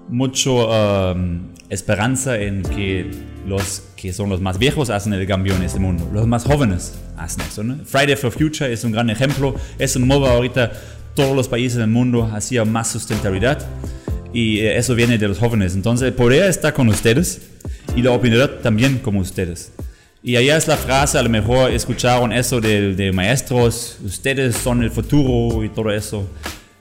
mucho 0.08 0.70
um, 0.70 1.48
esperanza 1.70 2.38
en 2.40 2.62
que 2.62 3.10
los 3.48 3.84
que 3.96 4.14
son 4.14 4.30
los 4.30 4.40
más 4.40 4.60
viejos 4.60 4.92
hacen 4.92 5.14
el 5.14 5.26
cambio 5.26 5.56
en 5.56 5.64
este 5.64 5.80
mundo. 5.80 6.08
Los 6.14 6.28
más 6.28 6.44
jóvenes 6.44 6.98
hacen 7.18 7.44
eso. 7.46 7.64
Friday 7.86 8.16
for 8.16 8.32
Future 8.32 8.72
es 8.72 8.84
un 8.84 8.92
gran 8.92 9.10
ejemplo. 9.10 9.56
Es 9.80 9.96
un 9.96 10.08
modo 10.08 10.28
ahorita 10.28 10.72
todos 11.16 11.36
los 11.36 11.48
países 11.48 11.80
del 11.80 11.88
mundo 11.88 12.30
hacia 12.32 12.66
más 12.66 12.90
sustentabilidad 12.92 13.68
y 14.36 14.60
eh, 14.60 14.78
eso 14.78 14.94
viene 14.96 15.18
de 15.18 15.30
los 15.30 15.40
jóvenes. 15.40 15.74
Entonces, 15.76 16.10
el 16.10 16.14
poder 16.14 16.50
está 16.50 16.74
con 16.74 16.90
ustedes 16.90 17.42
y 17.96 18.02
la 18.02 18.12
opinión 18.12 18.52
también 18.62 19.00
como 19.00 19.22
ustedes. 19.22 19.72
Y 20.22 20.36
allá 20.36 20.58
es 20.58 20.68
la 20.68 20.76
frase, 20.76 21.18
a 21.18 21.24
lo 21.24 21.30
mejor 21.30 21.72
escucharon 21.72 22.34
eso 22.34 22.60
de, 22.60 22.96
de, 22.96 23.12
maestros, 23.14 23.98
ustedes 24.04 24.56
son 24.58 24.84
el 24.84 24.92
futuro 24.92 25.64
y 25.64 25.70
todo 25.70 25.90
eso. 25.90 26.28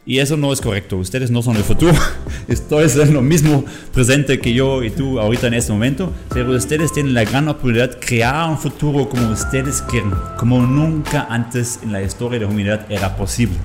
Y 0.07 0.19
eso 0.19 0.37
no 0.37 0.53
es 0.53 0.61
correcto, 0.61 0.97
ustedes 0.97 1.31
no 1.31 1.43
son 1.43 1.57
el 1.57 1.62
futuro. 1.62 1.95
Esto 2.49 2.81
es 2.81 2.97
lo 2.97 3.23
mismo 3.23 3.64
presente 3.93 4.40
que 4.40 4.53
yo 4.53 4.83
y 4.83 4.90
tú 4.90 5.21
ahorita 5.21 5.47
en 5.47 5.55
este 5.55 5.73
momento, 5.73 6.12
pero 6.31 6.51
ustedes 6.57 6.93
tienen 6.93 7.14
la 7.14 7.25
gran 7.25 7.47
oportunidad 7.49 7.90
de 7.90 7.99
crear 8.05 8.51
un 8.51 8.59
futuro 8.59 9.09
como 9.09 9.31
ustedes 9.31 9.81
quieren, 9.83 10.11
como 10.38 10.61
nunca 10.61 11.27
antes 11.31 11.79
en 11.85 11.93
la 11.93 12.03
historia 12.03 12.40
de 12.40 12.47
la 12.47 12.51
humanidad 12.51 12.87
era 12.90 13.17
posible. 13.17 13.57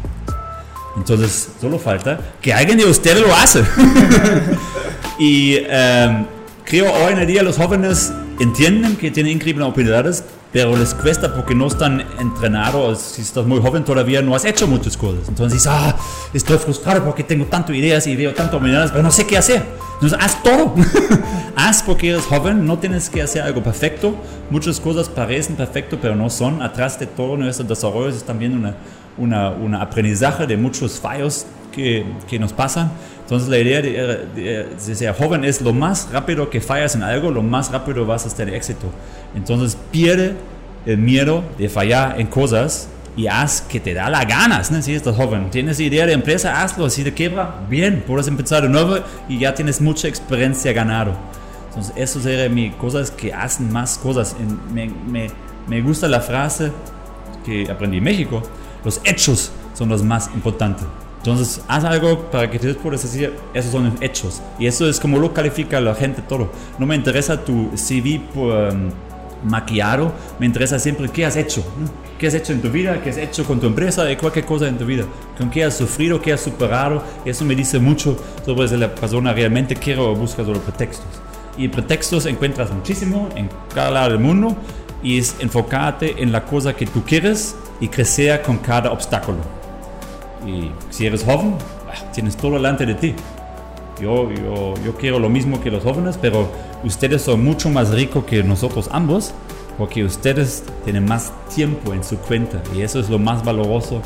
Entonces, 0.96 1.50
solo 1.60 1.80
falta 1.80 2.20
que 2.42 2.54
alguien 2.54 2.78
de 2.78 2.86
ustedes 2.86 3.22
lo 3.22 3.34
hace. 3.34 3.64
y 5.20 5.58
um, 5.58 6.26
creo 6.66 6.92
hoy 6.92 7.14
en 7.14 7.28
día 7.28 7.44
los 7.44 7.58
jóvenes 7.58 8.12
entienden 8.40 8.96
que 8.96 9.12
tienen 9.12 9.34
increíbles 9.34 9.66
oportunidades, 9.66 10.24
pero 10.52 10.76
les 10.76 10.94
cuesta 10.94 11.34
porque 11.34 11.54
no 11.54 11.68
están 11.68 12.04
entrenados. 12.20 13.00
Si 13.00 13.22
estás 13.22 13.46
muy 13.46 13.60
joven 13.62 13.84
todavía 13.84 14.22
no 14.22 14.36
has 14.36 14.46
hecho 14.46 14.68
muchas 14.68 14.98
cosas. 14.98 15.28
Entonces 15.28 15.66
ah, 15.68 15.96
estoy 16.34 16.58
frustrado 16.58 17.04
porque 17.04 17.24
tengo 17.24 17.46
tantas 17.46 17.76
ideas 17.76 18.08
y 18.08 18.16
veo 18.16 18.32
tantas 18.32 18.56
oportunidades, 18.56 18.92
pero 18.92 19.04
no 19.04 19.12
sé 19.12 19.28
qué 19.28 19.38
hacer. 19.38 19.64
Entonces 19.96 20.18
haz 20.20 20.42
todo. 20.42 20.74
haz 21.56 21.84
porque 21.84 22.10
eres 22.10 22.26
joven, 22.26 22.66
no 22.66 22.80
tienes 22.80 23.10
que 23.10 23.22
hacer 23.22 23.44
algo 23.44 23.62
perfecto. 23.62 24.16
Muchas 24.50 24.80
cosas 24.80 25.10
parecen 25.10 25.56
perfecto, 25.56 26.00
pero 26.02 26.16
no 26.16 26.30
son. 26.30 26.62
Atrás 26.62 27.00
de 27.00 27.06
todo 27.06 27.38
nuestro 27.38 27.66
desarrollo 27.66 28.10
es 28.10 28.24
también 28.24 28.58
una, 28.58 28.76
una, 29.20 29.52
un 29.52 29.76
aprendizaje 29.76 30.48
de 30.48 30.58
muchos 30.58 31.00
fallos 31.00 31.46
que, 31.72 32.06
que, 32.28 32.40
nos 32.40 32.54
pasan. 32.54 32.92
Entonces 33.22 33.50
la 33.50 33.60
idea 33.60 33.82
de, 33.82 34.68
ser 34.80 35.14
joven 35.14 35.46
es 35.46 35.62
lo 35.62 35.74
más 35.74 36.10
rápido 36.12 36.50
que 36.50 36.62
fallas 36.62 36.96
en 36.96 37.04
algo, 37.04 37.30
lo 37.30 37.44
más 37.44 37.72
rápido 37.72 38.06
vas 38.06 38.26
a 38.26 38.36
tener 38.36 38.56
éxito. 38.56 38.88
Entonces 39.36 39.78
pierde 39.92 40.34
el 40.86 40.98
miedo 40.98 41.44
de 41.58 41.70
fallar 41.70 42.20
en 42.20 42.28
cosas 42.28 42.90
y 43.16 43.28
haz 43.28 43.62
que 43.62 43.80
te 43.80 43.94
da 43.94 44.10
la 44.10 44.24
ganas, 44.24 44.72
¿no? 44.72 44.82
Si 44.82 44.94
estás 44.94 45.16
joven, 45.16 45.50
tienes 45.52 45.80
idea 45.80 46.06
de 46.06 46.14
empresa, 46.14 46.62
hazlo. 46.62 46.90
Si 46.90 47.04
te 47.04 47.14
quebra, 47.14 47.56
bien, 47.70 48.04
puedes 48.08 48.28
empezar 48.28 48.64
de 48.64 48.70
nuevo 48.70 48.98
y 49.28 49.40
ya 49.40 49.54
tienes 49.54 49.82
mucha 49.82 50.08
experiencia 50.08 50.72
ganado. 50.74 51.14
Entonces, 51.68 51.94
eso 51.96 52.20
sería 52.22 52.50
mi 52.50 52.72
cosas 52.72 53.12
que 53.12 53.34
hacen 53.34 53.72
más 53.72 53.98
cosas. 53.98 54.36
me, 54.74 54.88
me, 54.88 55.28
me 55.68 55.82
gusta 55.82 56.08
la 56.08 56.22
frase 56.22 56.72
que 57.46 57.70
aprendí 57.70 57.98
en 57.98 58.04
México: 58.04 58.42
los 58.84 59.02
hechos 59.04 59.52
son 59.74 59.90
los 59.90 60.04
más 60.04 60.30
importantes. 60.34 60.86
Entonces, 61.18 61.62
haz 61.68 61.84
algo 61.84 62.32
para 62.32 62.50
que 62.50 62.60
te 62.60 62.74
puedas 62.76 63.04
decir, 63.04 63.34
esos 63.54 63.72
son 63.72 63.98
hechos. 64.00 64.42
Y 64.58 64.68
eso 64.68 64.88
es 64.88 65.00
como 65.00 65.20
lo 65.20 65.34
califica 65.34 65.82
la 65.82 65.94
gente 65.94 66.22
todo. 66.22 66.50
No 66.78 66.86
me 66.86 66.96
interesa 66.96 67.44
tu 67.44 67.72
CV 67.76 68.22
por, 68.34 68.74
um, 68.74 68.90
maquillado, 69.44 70.14
me 70.40 70.46
interesa 70.46 70.80
siempre 70.80 71.10
qué 71.10 71.26
has 71.26 71.36
hecho. 71.36 71.64
¿Qué 72.18 72.28
has 72.28 72.34
hecho 72.34 72.52
en 72.52 72.62
tu 72.62 72.70
vida? 72.70 73.02
¿Qué 73.02 73.10
has 73.10 73.18
hecho 73.18 73.46
con 73.46 73.60
tu 73.60 73.68
empresa? 73.68 74.04
De 74.04 74.18
cualquier 74.18 74.46
cosa 74.46 74.68
en 74.68 74.78
tu 74.78 74.86
vida. 74.86 75.06
¿Con 75.38 75.50
qué 75.50 75.64
has 75.64 75.78
sufrido? 75.78 76.22
¿Qué 76.22 76.34
has 76.34 76.42
superado? 76.42 77.04
Eso 77.26 77.46
me 77.46 77.56
dice 77.56 77.80
mucho 77.80 78.18
sobre 78.46 78.68
si 78.68 78.78
la 78.78 78.94
persona 78.94 79.34
realmente 79.34 79.76
quiere 79.76 80.02
o 80.02 80.14
busca 80.16 80.44
solo 80.44 80.60
pretextos. 80.60 81.08
Y 81.58 81.68
pretextos 81.68 82.26
encuentras 82.26 82.72
muchísimo 82.72 83.30
en 83.36 83.50
cada 83.74 83.92
lado 83.92 84.10
del 84.12 84.20
mundo 84.20 84.56
y 85.02 85.18
es 85.18 85.36
enfocarte 85.40 86.22
en 86.22 86.32
la 86.32 86.46
cosa 86.46 86.74
que 86.74 86.86
tú 86.86 87.04
quieres 87.04 87.56
y 87.80 87.88
crecer 87.88 88.42
con 88.42 88.58
cada 88.58 88.92
obstáculo. 88.92 89.40
Y 90.46 90.72
si 90.90 91.06
eres 91.06 91.24
joven, 91.24 91.56
ah, 91.88 92.12
tienes 92.14 92.36
todo 92.36 92.54
delante 92.54 92.86
de 92.86 92.96
ti. 92.96 93.16
Yo, 94.02 94.32
yo, 94.32 94.76
yo 94.84 94.96
quiero 94.96 95.20
lo 95.20 95.30
mismo 95.30 95.62
que 95.62 95.70
los 95.70 95.84
jóvenes, 95.84 96.18
pero 96.22 96.50
ustedes 96.84 97.22
son 97.22 97.44
mucho 97.44 97.70
más 97.70 97.90
ricos 97.90 98.24
que 98.26 98.44
nosotros 98.44 98.90
ambos, 98.92 99.34
porque 99.78 100.04
ustedes 100.04 100.64
tienen 100.84 101.06
más 101.06 101.32
tiempo 101.54 101.94
en 101.94 102.04
su 102.04 102.18
cuenta 102.18 102.62
y 102.76 102.82
eso 102.82 103.00
es 103.00 103.10
lo 103.10 103.20
más 103.20 103.44
valoroso 103.44 104.02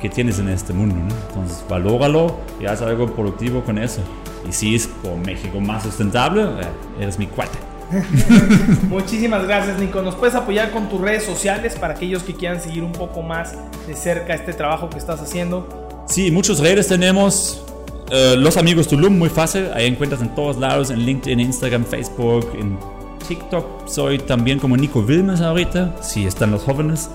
que 0.00 0.08
tienes 0.08 0.38
en 0.38 0.48
este 0.48 0.72
mundo. 0.72 0.96
Entonces, 1.28 1.64
valóralo 1.68 2.36
y 2.60 2.66
haz 2.66 2.82
algo 2.82 3.06
productivo 3.06 3.62
con 3.62 3.78
eso. 3.78 4.00
Y 4.48 4.52
si 4.52 4.74
es 4.74 4.86
por 4.86 5.16
México 5.16 5.60
más 5.60 5.82
sustentable, 5.82 6.42
eh, 6.42 6.68
eres 7.00 7.18
mi 7.18 7.26
cuate. 7.26 7.58
Muchísimas 8.88 9.46
gracias, 9.46 9.78
Nico. 9.78 10.02
¿Nos 10.02 10.14
puedes 10.14 10.34
apoyar 10.34 10.70
con 10.70 10.88
tus 10.88 11.00
redes 11.00 11.24
sociales 11.24 11.76
para 11.76 11.94
aquellos 11.94 12.22
que 12.22 12.34
quieran 12.34 12.60
seguir 12.60 12.82
un 12.82 12.92
poco 12.92 13.22
más 13.22 13.54
de 13.86 13.94
cerca 13.94 14.34
este 14.34 14.52
trabajo 14.52 14.90
que 14.90 14.98
estás 14.98 15.20
haciendo? 15.20 16.04
Sí, 16.06 16.30
muchas 16.30 16.58
redes 16.58 16.88
tenemos. 16.88 17.64
Eh, 18.10 18.36
los 18.38 18.56
amigos 18.56 18.88
Tulum, 18.88 19.18
muy 19.18 19.28
fácil. 19.28 19.68
Ahí 19.74 19.86
encuentras 19.86 20.20
en 20.22 20.34
todos 20.34 20.56
lados, 20.58 20.90
en 20.90 21.00
LinkedIn, 21.00 21.40
Instagram, 21.40 21.84
Facebook, 21.84 22.50
en 22.58 22.78
TikTok. 23.26 23.88
Soy 23.88 24.18
también 24.18 24.58
como 24.58 24.76
Nico 24.76 25.00
Wilmes 25.00 25.40
ahorita, 25.40 25.96
si 26.02 26.26
están 26.26 26.50
los 26.50 26.62
jóvenes. 26.62 27.10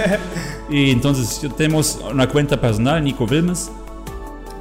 y 0.70 0.90
entonces 0.90 1.48
tenemos 1.56 2.00
una 2.10 2.28
cuenta 2.28 2.60
personal, 2.60 3.02
Nico 3.02 3.24
Wilmes 3.24 3.70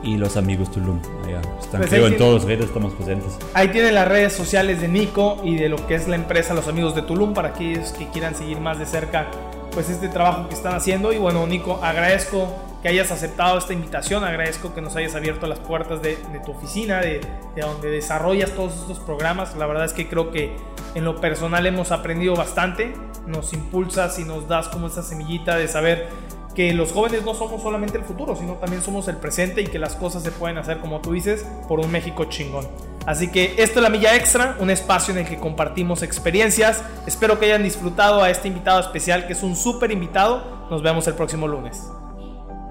y 0.05 0.17
los 0.17 0.37
amigos 0.37 0.71
Tulum. 0.71 1.01
Allá 1.25 1.41
están, 1.59 1.81
pues 1.81 1.89
creo, 1.89 2.07
en 2.07 2.17
todas 2.17 2.35
las 2.35 2.43
redes 2.45 2.65
estamos 2.65 2.93
presentes. 2.93 3.37
Ahí 3.53 3.69
tienen 3.69 3.95
las 3.95 4.07
redes 4.07 4.33
sociales 4.33 4.79
de 4.79 4.87
Nico 4.87 5.41
y 5.43 5.55
de 5.57 5.67
lo 5.67 5.85
que 5.87 5.95
es 5.95 6.07
la 6.07 6.15
empresa 6.15 6.53
Los 6.53 6.67
Amigos 6.67 6.95
de 6.95 7.01
Tulum 7.01 7.33
para 7.33 7.49
aquellos 7.49 7.91
que 7.91 8.07
quieran 8.09 8.35
seguir 8.35 8.59
más 8.59 8.79
de 8.79 8.85
cerca 8.85 9.27
pues 9.71 9.89
este 9.89 10.07
trabajo 10.07 10.47
que 10.47 10.55
están 10.55 10.75
haciendo. 10.75 11.11
Y 11.11 11.17
bueno, 11.17 11.45
Nico, 11.47 11.79
agradezco 11.83 12.55
que 12.81 12.89
hayas 12.89 13.11
aceptado 13.11 13.57
esta 13.57 13.73
invitación, 13.73 14.23
agradezco 14.23 14.73
que 14.75 14.81
nos 14.81 14.95
hayas 14.95 15.15
abierto 15.15 15.47
las 15.47 15.59
puertas 15.59 16.01
de, 16.03 16.17
tu 16.45 16.51
oficina, 16.51 17.01
de, 17.01 17.19
de, 17.55 17.61
donde 17.61 17.89
desarrollas 17.89 18.51
todos 18.51 18.73
estos 18.75 18.99
programas. 18.99 19.55
La 19.55 19.65
verdad 19.65 19.85
es 19.85 19.93
que 19.93 20.07
creo 20.07 20.31
que 20.31 20.55
en 20.93 21.03
lo 21.03 21.19
personal 21.19 21.65
hemos 21.65 21.91
aprendido 21.91 22.35
bastante, 22.35 22.93
nos 23.25 23.53
impulsas 23.53 24.19
y 24.19 24.23
nos 24.23 24.47
das 24.47 24.69
como 24.69 24.87
esa 24.87 25.01
semillita 25.01 25.57
de 25.57 25.67
saber 25.67 26.09
que 26.55 26.73
los 26.73 26.91
jóvenes 26.91 27.23
no 27.23 27.33
somos 27.33 27.61
solamente 27.61 27.97
el 27.97 28.03
futuro, 28.03 28.35
sino 28.35 28.53
también 28.53 28.81
somos 28.81 29.07
el 29.07 29.17
presente 29.17 29.61
y 29.61 29.67
que 29.67 29.77
las 29.77 29.95
cosas 29.95 30.23
se 30.23 30.31
pueden 30.31 30.57
hacer, 30.57 30.79
como 30.79 31.01
tú 31.01 31.11
dices, 31.11 31.45
por 31.67 31.79
un 31.79 31.91
México 31.91 32.25
chingón. 32.25 32.67
Así 33.05 33.29
que 33.31 33.55
esto 33.57 33.79
es 33.79 33.83
la 33.83 33.89
Milla 33.89 34.15
Extra, 34.15 34.55
un 34.59 34.69
espacio 34.69 35.13
en 35.13 35.19
el 35.19 35.27
que 35.27 35.37
compartimos 35.37 36.01
experiencias. 36.01 36.83
Espero 37.05 37.37
que 37.39 37.45
hayan 37.45 37.61
disfrutado 37.61 38.23
a 38.23 38.29
este 38.29 38.47
invitado 38.47 38.79
especial, 38.79 39.27
que 39.27 39.33
es 39.33 39.43
un 39.43 39.55
súper 39.55 39.91
invitado. 39.91 40.67
Nos 40.71 40.81
vemos 40.81 41.05
el 41.07 41.13
próximo 41.13 41.47
lunes. 41.47 41.83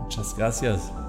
Muchas 0.01 0.35
gracias. 0.37 1.04